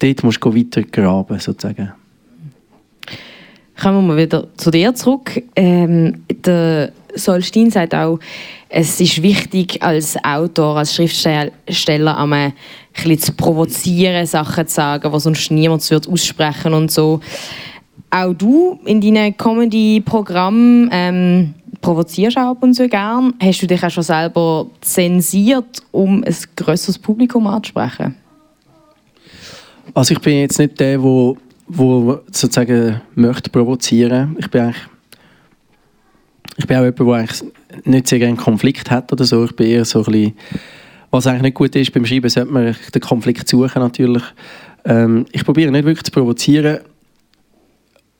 [0.00, 1.92] Dort musst du weiter graben, sozusagen.
[3.80, 5.42] Kommen wir wieder zu dir zurück.
[5.56, 8.18] Ähm, der Solstin sagt auch,
[8.68, 12.54] es ist wichtig als Autor, als Schriftsteller, einmal ein
[12.92, 17.20] bisschen zu provozieren, Sachen zu sagen, die sonst niemand wird aussprechen und so.
[18.10, 23.34] Auch du in deinen Comedy-Programmen ähm, provozierst auch ab und zu gern.
[23.40, 28.14] Hast du dich auch schon selber zensiert, um ein grösseres Publikum anzusprechen?
[29.92, 31.34] Also ich bin jetzt nicht der, der
[31.66, 34.36] wo sozusagen möchte provozieren.
[34.38, 34.88] Ich bin eigentlich
[36.56, 39.44] ich bin auch jemand, der nicht sehr gerne Konflikt hat oder so.
[39.44, 40.34] Ich bin eher so ein bisschen
[41.10, 44.22] Was eigentlich nicht gut ist, beim Schreiben sollte man den Konflikt suchen natürlich.
[44.84, 46.80] Ähm, ich probiere nicht wirklich zu provozieren,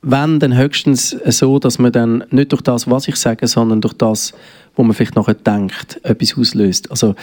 [0.02, 3.94] wenn dann höchstens so, dass man dann nicht durch das, was ich sage, sondern durch
[3.94, 4.34] das,
[4.76, 6.90] wo man vielleicht nachher denkt, etwas auslöst.
[6.90, 7.14] Also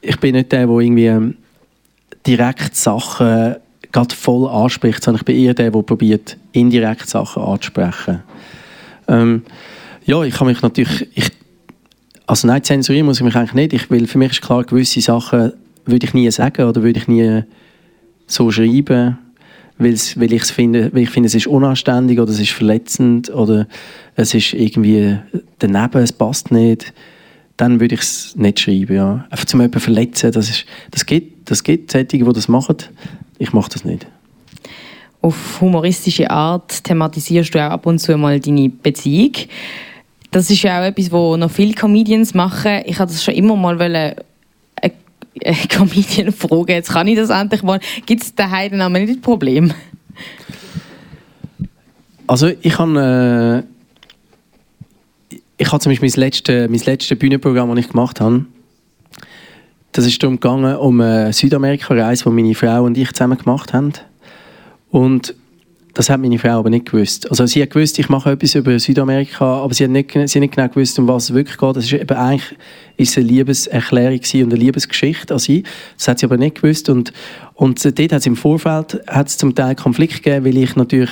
[0.00, 1.36] ich bin nicht der, der irgendwie ähm,
[2.26, 3.56] direkt Sachen
[3.92, 8.22] gerade voll anspricht, sondern ich bin eher der, der probiert, indirekt Sachen anzusprechen.
[9.08, 9.42] Ähm,
[10.04, 11.30] ja, ich kann mich natürlich, ich,
[12.26, 15.00] also nein, zensurieren muss ich mich eigentlich nicht, ich will, für mich ist klar, gewisse
[15.00, 15.52] Sachen
[15.84, 17.42] würde ich nie sagen oder würde ich nie
[18.26, 19.18] so schreiben,
[19.78, 23.66] weil ich finde, weil ich finde, es ist unanständig oder es ist verletzend oder
[24.14, 25.18] es ist irgendwie
[25.58, 26.92] daneben, es passt nicht,
[27.56, 28.94] dann würde ich es nicht schreiben.
[28.94, 29.26] Ja.
[29.30, 32.76] Einfach zum jemanden verletzen, das, ist, das gibt gibt solche, die das machen.
[33.40, 34.06] Ich mache das nicht.
[35.22, 39.32] Auf humoristische Art thematisierst du auch ab und zu mal deine Beziehung.
[40.30, 42.82] Das ist ja auch etwas, was noch viele Comedians machen.
[42.84, 44.14] Ich habe das schon immer mal wollen,
[44.76, 44.90] äh,
[45.68, 47.80] Comedian fragen, jetzt kann ich das endlich mal.
[48.04, 49.72] Gibt es daheim dann nicht ein Problem?
[52.26, 53.64] Also ich habe
[55.32, 58.44] äh, ich habe zum Beispiel mein letztes, mein letztes Bühnenprogramm, das ich gemacht habe,
[59.92, 63.92] das ist darum gegangen, um eine Südamerika-Reise, die meine Frau und ich zusammen gemacht haben.
[64.90, 65.34] Und
[65.94, 67.28] das hat meine Frau aber nicht gewusst.
[67.30, 70.34] Also sie hat gewusst, ich mache etwas über Südamerika, aber sie hat nicht, sie hat
[70.36, 71.76] nicht genau gewusst, um was es wirklich geht.
[71.76, 72.56] Das ist eben eigentlich
[72.96, 75.64] ist eine Liebeserklärung und eine Liebesgeschichte an sie.
[75.96, 76.88] Das hat sie aber nicht gewusst.
[76.88, 77.12] Und,
[77.54, 81.10] und dort hat es im Vorfeld hat zum Teil Konflikt gegeben, weil ich natürlich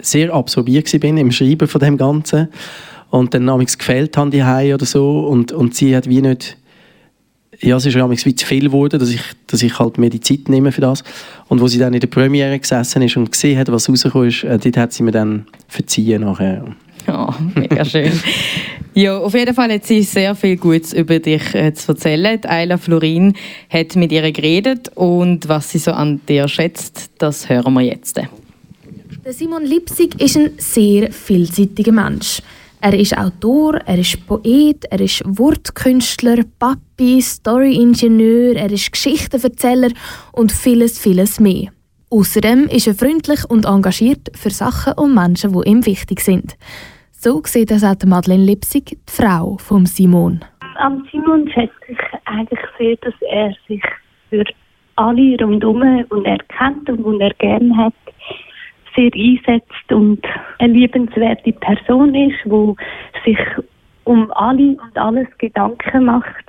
[0.00, 2.48] sehr absorbiert bin im Schreiben von dem Ganzen
[3.10, 6.56] und dann namens gefällt haben die oder so und, und sie hat wie nicht
[7.60, 10.20] ja, es ist ja wie zu viel geworden, dass ich, dass ich halt mir die
[10.20, 11.04] Zeit nehme für das.
[11.48, 14.44] Und wo sie dann in der Premiere gesessen ist und gesehen hat, was rausgekommen ist,
[14.44, 16.64] äh, dort hat sie mir dann verziehen nachher.
[17.06, 18.12] Ja, oh, mega schön.
[18.94, 22.40] ja, auf jeden Fall hat sie sehr viel Gutes über dich äh, zu erzählen.
[22.40, 23.34] Die Ayla Florin
[23.68, 28.16] hat mit ihr geredet und was sie so an dir schätzt, das hören wir jetzt.
[28.16, 32.42] Der Simon Lipsig ist ein sehr vielseitiger Mensch.
[32.86, 39.88] Er ist Autor, er ist Poet, er ist Wortkünstler, Papi, Storyingenieur, er ist Geschichtenverzähler
[40.32, 41.70] und vieles, vieles mehr.
[42.10, 46.58] Außerdem ist er freundlich und engagiert für Sachen und Menschen, die ihm wichtig sind.
[47.10, 50.44] So sieht das auch Madeleine Lipsig, die Frau von Simon.
[50.76, 53.82] Am Simon schätze ich eigentlich sehr, dass er sich
[54.28, 54.44] für
[54.96, 57.94] alle rundherum, die er kennt und die er gerne hat,
[58.96, 60.20] sehr einsetzt und
[60.58, 62.74] eine liebenswerte Person ist, die
[63.24, 63.38] sich
[64.04, 66.44] um alle und alles Gedanken macht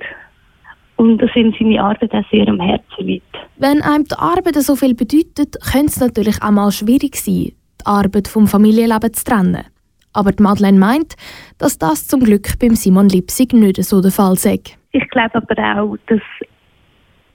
[0.96, 3.36] und das in seine Arbeit auch sehr am Herzen liegt.
[3.56, 7.54] Wenn einem die Arbeit so viel bedeutet, könnte es natürlich auch mal schwierig sein, die
[7.84, 9.64] Arbeit vom Familienleben zu trennen.
[10.12, 11.14] Aber die Madeleine meint,
[11.58, 14.60] dass das zum Glück beim Simon Lipsig nicht so der Fall sei.
[14.92, 16.22] Ich glaube aber auch, dass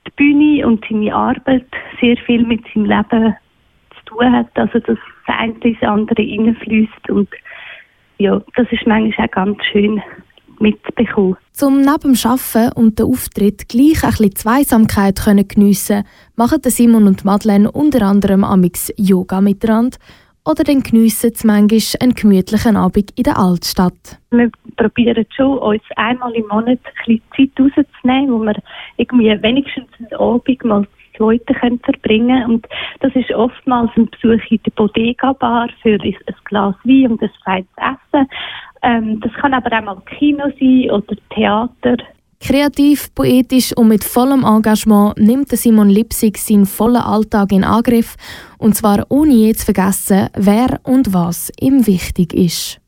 [0.06, 1.66] die Bühne und seine Arbeit
[2.00, 3.36] sehr viel mit seinem Leben
[4.18, 7.28] tun hat, also dass das eine ins andere reinfließt und
[8.18, 10.00] ja, das ist manchmal auch ganz schön
[10.60, 11.36] mitbekommen.
[11.52, 16.04] Zum neben dem Arbeiten und dem Auftritt gleich ein bisschen Zweisamkeit können geniessen,
[16.36, 19.98] machen Simon und Madeleine unter anderem amix Yoga miteinander
[20.44, 24.18] oder dann geniessen sie manchmal einen gemütlichen Abend in der Altstadt.
[24.30, 28.56] Wir probieren schon, uns einmal im Monat ein bisschen Zeit rauszunehmen, wo wir
[28.96, 30.86] irgendwie wenigstens einen Abend mal
[31.22, 32.66] Leute können verbringen Und
[33.00, 37.68] das ist oftmals ein Besuch in der Bodega-Bar für ein Glas Wein und ein feines
[37.76, 38.28] Essen.
[38.82, 41.96] Ähm, das kann aber auch mal Kino sein oder Theater.
[42.40, 48.16] Kreativ, poetisch und mit vollem Engagement nimmt Simon Lipsig seinen vollen Alltag in Angriff
[48.58, 52.81] und zwar ohne je zu vergessen, wer und was ihm wichtig ist.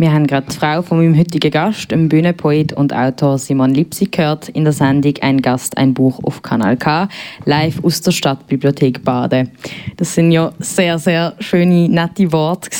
[0.00, 4.12] Wir haben gerade die Frau von meinem heutigen Gast, dem Bühnenpoet und Autor Simon Lipsig,
[4.12, 7.06] gehört in der Sendung Ein Gast, ein Buch auf Kanal K,
[7.44, 9.50] live aus der Stadtbibliothek Baden.
[9.98, 12.70] Das sind ja sehr, sehr schöne, nette Worte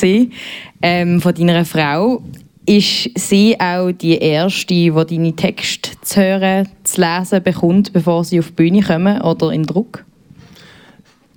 [0.80, 2.22] ähm, von deiner Frau.
[2.64, 8.38] Ist sie auch die Erste, die deine Texte zu hören, zu lesen bekommt, bevor sie
[8.38, 10.06] auf die Bühne kommen oder in Druck?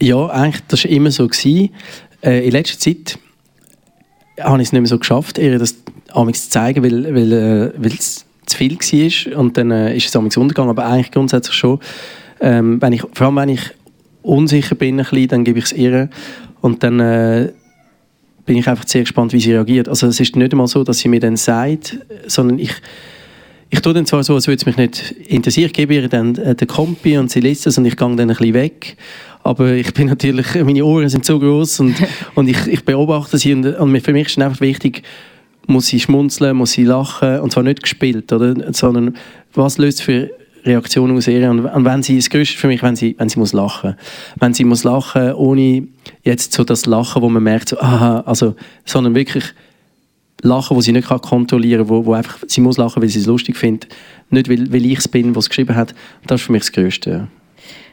[0.02, 1.28] Ja, eigentlich, das war immer so.
[2.24, 3.20] Äh, in letzter Zeit
[4.40, 5.76] habe ich es nicht mehr so geschafft, ihr das
[6.44, 10.38] zu zeigen, weil, weil, äh, es zu viel war und dann äh, ist es amigs
[10.38, 11.80] untergegangen, aber eigentlich grundsätzlich schon.
[12.40, 13.72] Ähm, wenn ich, vor allem wenn ich
[14.22, 16.10] unsicher bin, ein bisschen, dann gebe ich es ihr
[16.62, 17.52] und dann äh,
[18.46, 19.88] bin ich einfach sehr gespannt, wie sie reagiert.
[19.88, 22.74] Also es ist nicht einmal so, dass sie mir dann sagt, sondern ich
[23.74, 26.36] ich tue dann zwar so, als würde es mich nicht interessieren, ich gebe ihr dann
[26.36, 28.98] äh, den Kompi und sie liest es und ich gehe dann ein bisschen weg.
[29.42, 31.96] Aber ich bin natürlich, meine Ohren sind so groß und,
[32.36, 35.02] und ich, ich beobachte sie und, und für mich ist es einfach wichtig,
[35.66, 38.54] muss sie schmunzeln, muss sie lachen und zwar nicht gespielt, oder?
[38.74, 39.18] sondern
[39.56, 40.30] was löst für
[40.66, 41.50] Reaktion aus ihr.
[41.50, 43.96] Und, und wenn sie, das Größte für mich, wenn sie, wenn sie muss lachen.
[44.40, 45.88] Wenn sie muss lachen, ohne
[46.22, 48.56] jetzt so das Lachen, wo man merkt, so, aha, also,
[48.86, 49.46] sondern wirklich
[50.44, 53.26] lachen, wo sie nicht kontrollieren kann, wo, wo einfach, sie muss lachen, weil sie es
[53.26, 53.88] lustig findet.
[54.30, 55.96] Nicht, weil, weil ich es bin, was es geschrieben hat.
[56.28, 57.10] Das ist für mich das Größte.
[57.10, 57.28] Ja.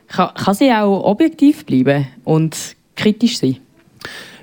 [0.09, 2.57] Kann, kann sie auch objektiv bleiben und
[2.97, 3.57] kritisch sein?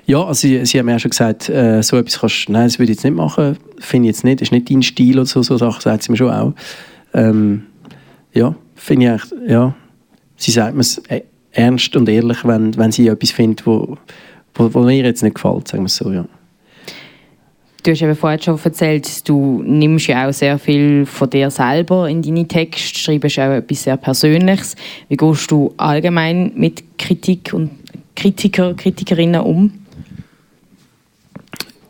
[0.06, 2.78] Ja, also sie, sie haben mir auch schon gesagt, äh, so etwas kannst nein, das
[2.78, 5.26] würde ich jetzt nicht machen, finde ich jetzt nicht, das ist nicht dein Stil oder
[5.26, 6.54] so, so Sachen sagt sie mir schon auch.
[7.12, 7.66] Ähm,
[8.32, 9.74] ja, finde ich eigentlich, ja,
[10.36, 13.98] sie sagt mir es e-, ernst und ehrlich, wenn, wenn sie etwas findet, wo,
[14.54, 16.24] wo, wo mir jetzt nicht gefällt, sagen wir es so, ja.
[17.88, 22.06] Du hast eben vorhin schon erzählt, du nimmst ja auch sehr viel von dir selber
[22.06, 24.76] in deine Texte, schreibst auch etwas sehr Persönliches.
[25.08, 27.70] Wie gehst du allgemein mit Kritik und
[28.14, 29.72] Kritiker, Kritikerinnen um?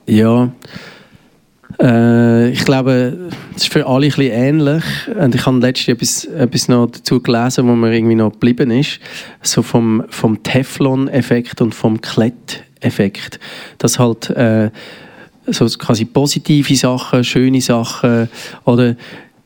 [0.07, 0.53] Ja,
[1.81, 4.85] äh, ich glaube, es ist für alle ein bisschen ähnlich.
[5.19, 9.01] Und ich habe letztens etwas, etwas noch dazu gelesen, wo mir irgendwie noch geblieben ist.
[9.43, 13.41] So vom, vom Teflon-Effekt und vom Klett-Effekt.
[13.79, 14.71] Dass halt äh,
[15.53, 18.29] so quasi positive Sachen, schöne Sachen
[18.65, 18.97] oder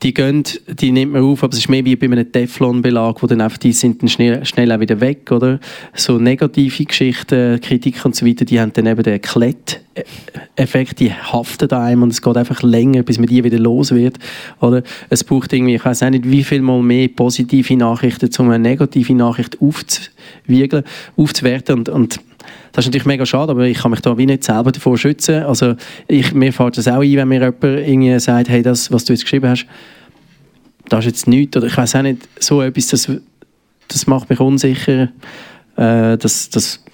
[0.03, 3.27] die gehen, die nimmt man auf, aber es ist mehr wie bei einem Teflon-Belag, wo
[3.27, 5.61] dann einfach, die sind dann schnell, schnell auch wieder weg, oder?
[5.95, 11.71] So negative Geschichten, Kritik und so weiter, die haben dann eben den Klett-Effekt, die haften
[11.71, 14.19] einem und es geht einfach länger, bis man die wieder los wird,
[14.61, 14.83] oder?
[15.09, 18.59] Es braucht irgendwie, ich weiß auch nicht, wie viel mal mehr positive Nachrichten, um eine
[18.59, 20.85] negative Nachricht aufzuwiegeln,
[21.17, 22.21] aufzuwerten und, und
[22.73, 25.43] das ist natürlich mega schade, aber ich kann mich da wie nicht selber davor schützen.
[25.43, 25.75] Also
[26.09, 29.13] ich, mir fällt das auch ein, wenn mir jemand irgendwie sagt, hey, das, was du
[29.13, 29.67] jetzt geschrieben hast,
[30.89, 31.57] das ist jetzt nichts.
[31.57, 33.11] Oder ich weiß auch nicht, so etwas, das,
[33.89, 35.09] das macht mich unsicher.
[35.77, 36.85] Äh, das, das,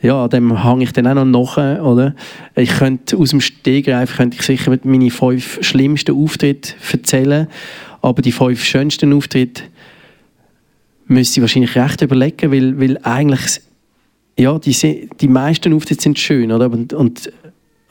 [0.00, 2.14] ja, dem hänge ich dann auch noch nach, oder?
[2.56, 7.48] Ich könnte aus dem Stegreif könnte ich sicher meine fünf schlimmsten Auftritte erzählen,
[8.00, 9.64] aber die fünf schönsten Auftritte
[11.06, 13.60] müsste ich wahrscheinlich recht überlegen, weil, weil eigentlich
[14.40, 16.70] ja, die, die meisten Auftritte sind schön, oder?
[16.70, 17.32] Und, und,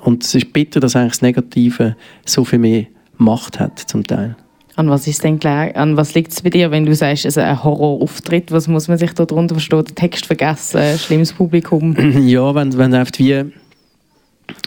[0.01, 1.95] und es ist bitter, dass eigentlich das Negative
[2.25, 2.85] so viel mehr
[3.17, 4.35] Macht hat, zum Teil.
[4.75, 5.75] An was ist denn klar?
[5.75, 8.51] An was liegt es bei dir, wenn du sagst, also ein Horrorauftritt?
[8.51, 9.83] Was muss man sich darunter verstehen?
[9.83, 11.95] Den Text vergessen, schlimmes Publikum?
[12.25, 13.43] Ja, wenn, wenn einfach wie,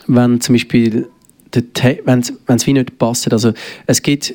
[0.06, 1.08] wenn zum Beispiel
[2.04, 3.32] wenn es wie nicht passt.
[3.32, 3.52] Also
[3.86, 4.34] es gibt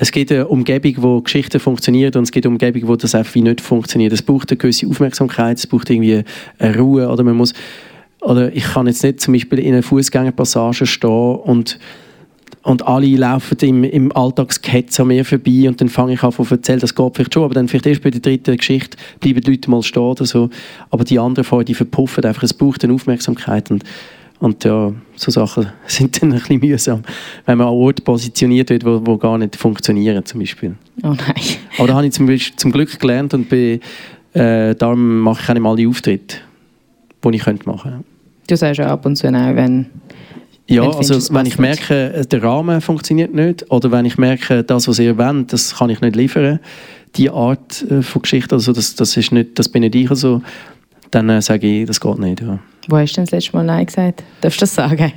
[0.00, 3.34] es gibt eine Umgebung, wo Geschichten funktioniert und es gibt eine Umgebung, wo das einfach
[3.34, 4.12] nicht funktioniert.
[4.12, 6.22] Es braucht eine gewisse Aufmerksamkeit, es braucht irgendwie
[6.58, 7.52] eine Ruhe oder man muss
[8.20, 11.78] oder ich kann jetzt nicht zum Beispiel in einer Fußgängerpassage stehen und
[12.62, 16.44] und alle laufen im, im Alltagsgetz an mir vorbei und dann fange ich an zu
[16.50, 19.50] erzählen, das geht vielleicht schon, aber dann vielleicht erst bei der dritten Geschichte bleiben die
[19.50, 20.50] Leute mal stehen oder so.
[20.90, 23.84] Aber die anderen vorher, die verpuffen einfach, es braucht eine Aufmerksamkeit und
[24.40, 27.02] und ja, so Sachen sind dann ein bisschen mühsam,
[27.46, 30.76] wenn man an Orten positioniert wird, wo, wo gar nicht funktionieren zum Beispiel.
[31.02, 31.34] Oh nein.
[31.78, 33.80] Aber da habe ich zum, zum Glück gelernt und bin,
[34.34, 36.36] äh, darum mache ich auch nicht mal die Auftritte,
[37.24, 38.04] die ich könnte machen könnte.
[38.48, 39.86] Du sagst ja ab und zu auch, wenn...
[40.70, 44.86] Ja, wenn also wenn ich merke, der Rahmen funktioniert nicht oder wenn ich merke, das,
[44.86, 46.60] was ihr wollt, das kann ich nicht liefern,
[47.16, 50.42] die Art äh, von Geschichte, also das, das, ist nicht, das bin nicht ich, also,
[51.10, 52.40] dann äh, sage ich, das geht nicht.
[52.40, 52.58] Ja.
[52.88, 54.22] Wo hast du denn das letzte Mal Nein gesagt?
[54.40, 55.12] Darfst du das sagen?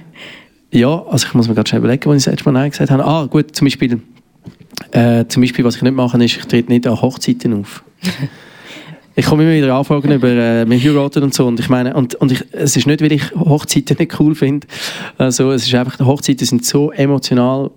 [0.72, 2.92] Ja, also ich muss mir gerade schnell überlegen, wo ich das letzte Mal Nein gesagt
[2.92, 3.06] habe.
[3.06, 4.02] Ah, gut, zum Beispiel,
[4.92, 7.84] äh, zum Beispiel was ich nicht mache, ist, ich trete nicht an Hochzeiten auf.
[9.16, 12.16] ich komme immer wieder Anfragen über äh, mit heiraten und so und ich meine, und,
[12.16, 14.68] und ich, es ist nicht, weil ich Hochzeiten nicht cool finde,
[15.18, 17.72] also es ist einfach, die Hochzeiten sind so emotional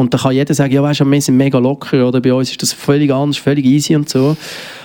[0.00, 2.50] und da kann jeder sagen, ja weißt du, wir sind mega locker oder bei uns
[2.50, 4.36] ist das völlig anders, völlig easy und so,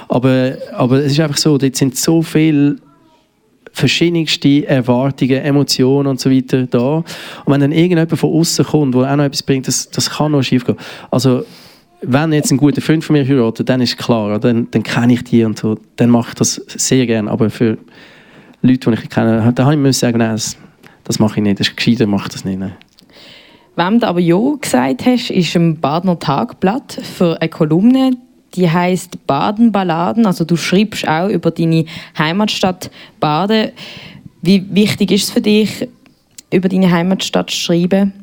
[0.08, 2.78] aber, aber es ist einfach so, dort sind so viele
[3.76, 6.98] verschiedenste Erwartungen, Emotionen und so weiter da.
[6.98, 7.06] Und
[7.48, 10.44] wenn dann irgendjemand von außen kommt, der auch noch etwas bringt, das, das kann noch
[10.44, 10.78] schief gehen.
[11.12, 11.44] Also,
[12.02, 15.24] wenn jetzt ein guter Freund von mir heiratet, dann ist klar, dann, dann kenne ich
[15.26, 17.30] die und so, dann mache ich das sehr gerne.
[17.30, 17.78] Aber für
[18.62, 20.56] Leute, die ich kenne, da habe ich sagen, nein, das,
[21.04, 22.60] das mache ich nicht, das ist gescheiter, mache ich das nicht.
[22.60, 22.74] Nein.
[23.76, 28.12] Wem du aber ja gesagt hast, ist im Badner Tagblatt für eine Kolumne,
[28.56, 30.26] die heißt Baden-Balladen.
[30.26, 31.86] Also du schreibst auch über deine
[32.18, 33.72] Heimatstadt Baden.
[34.42, 35.88] Wie wichtig ist es für dich,
[36.54, 38.14] über deine Heimatstadt zu schreiben?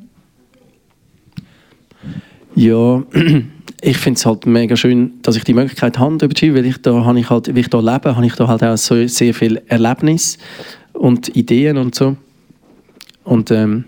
[2.54, 3.02] Ja,
[3.82, 7.04] ich finde es halt mega schön, dass ich die Möglichkeit habe, darüber weil ich da,
[7.04, 9.60] habe ich halt, weil ich da lebe, habe ich da halt auch so sehr viel
[9.66, 10.38] Erlebnis
[10.92, 12.16] und Ideen und so.
[13.24, 13.84] Und ähm,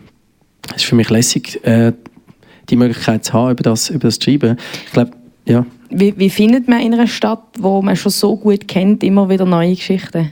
[0.71, 1.93] es ist für mich lässig, äh,
[2.71, 4.57] die Möglichkeit zu haben, über das, über das zu schreiben.
[4.87, 5.13] Ich glaube,
[5.47, 5.67] ja.
[5.91, 9.45] Wie, wie findet man in einer Stadt, wo man schon so gut kennt, immer wieder
[9.45, 10.31] neue Geschichten?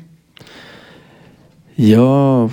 [1.76, 2.48] Ja,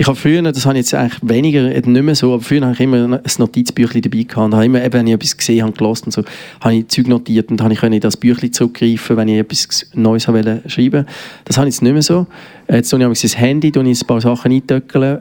[0.00, 2.72] Ich habe früher, das habe ich jetzt eigentlich weniger, nicht mehr so, aber früher habe
[2.72, 4.44] ich immer ein Notizbüchlein dabei gehabt.
[4.44, 6.22] Und habe immer, eben, wenn ich etwas gesehen habe, gelesen und so,
[6.60, 10.28] habe ich Zeug notiert und habe ich in das Büchlein zurückgreifen, wenn ich etwas Neues
[10.28, 11.04] wollte schreiben.
[11.46, 12.28] Das habe ich jetzt nicht mehr so.
[12.70, 15.20] Jetzt tue ich das Handy, tue ich ein paar Sachen eintöckeln.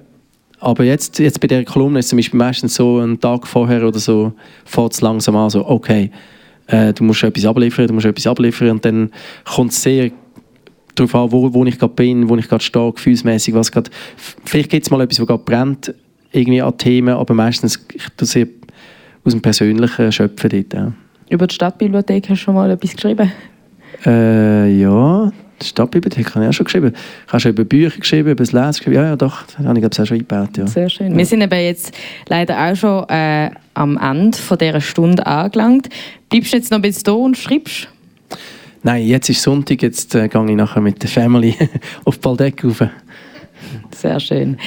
[0.60, 3.88] Aber jetzt, jetzt bei dieser Kolumne ist es zum Beispiel meistens so, einen Tag vorher
[3.88, 4.34] oder so,
[4.66, 6.12] fährt es langsam an, so, okay,
[6.68, 9.12] äh, du musst etwas abliefern, du musst etwas abliefern und dann
[9.46, 10.12] kommt es sehr
[10.96, 13.92] darauf an, wo, wo ich gerade bin, wo ich gerade stehe, gefühlsmäßig, was gerade,
[14.46, 15.94] vielleicht gibt es mal etwas, was gerade brennt,
[16.32, 18.48] irgendwie an Themen, aber meistens ich tue sehr
[19.24, 20.74] aus dem Persönlichen schöpfen dort.
[20.74, 20.92] Ja.
[21.30, 23.32] Über die Stadtbibliothek hast du schon mal etwas geschrieben?
[24.06, 25.32] Äh, ja,
[25.62, 26.94] die Stadtbibliothek habe ich auch schon geschrieben.
[27.26, 28.96] Ich habe schon über Bücher geschrieben, über das Lesen geschrieben.
[28.96, 30.58] Ja, ja, doch, das habe ich glaube ich auch schon eingebaut.
[30.58, 30.68] Ja.
[30.68, 31.18] Sehr schön.
[31.18, 31.94] Wir sind aber jetzt
[32.28, 35.90] leider auch schon äh, am Ende von dieser Stunde angelangt.
[36.30, 37.88] Bleibst du jetzt noch ein bisschen da und schreibst?
[38.84, 41.56] Nein, jetzt ist Sonntag, jetzt äh, gehe ich nachher mit der Family
[42.06, 42.84] auf Baldeck rauf.
[43.96, 44.58] Sehr schön.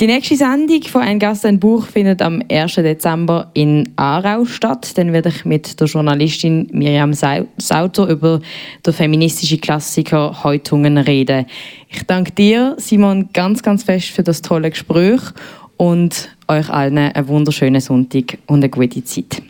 [0.00, 2.74] Die nächste Sendung von «Ein Gast, ein Buch» findet am 1.
[2.74, 4.98] Dezember in Aarau statt.
[4.98, 8.40] Dann werde ich mit der Journalistin Miriam Sauter über
[8.84, 11.46] den feministischen Klassiker «Häutungen» reden.
[11.88, 15.20] Ich danke dir, Simon, ganz, ganz fest für das tolle Gespräch
[15.76, 19.42] und euch allen einen wunderschönen Sonntag und eine gute Zeit.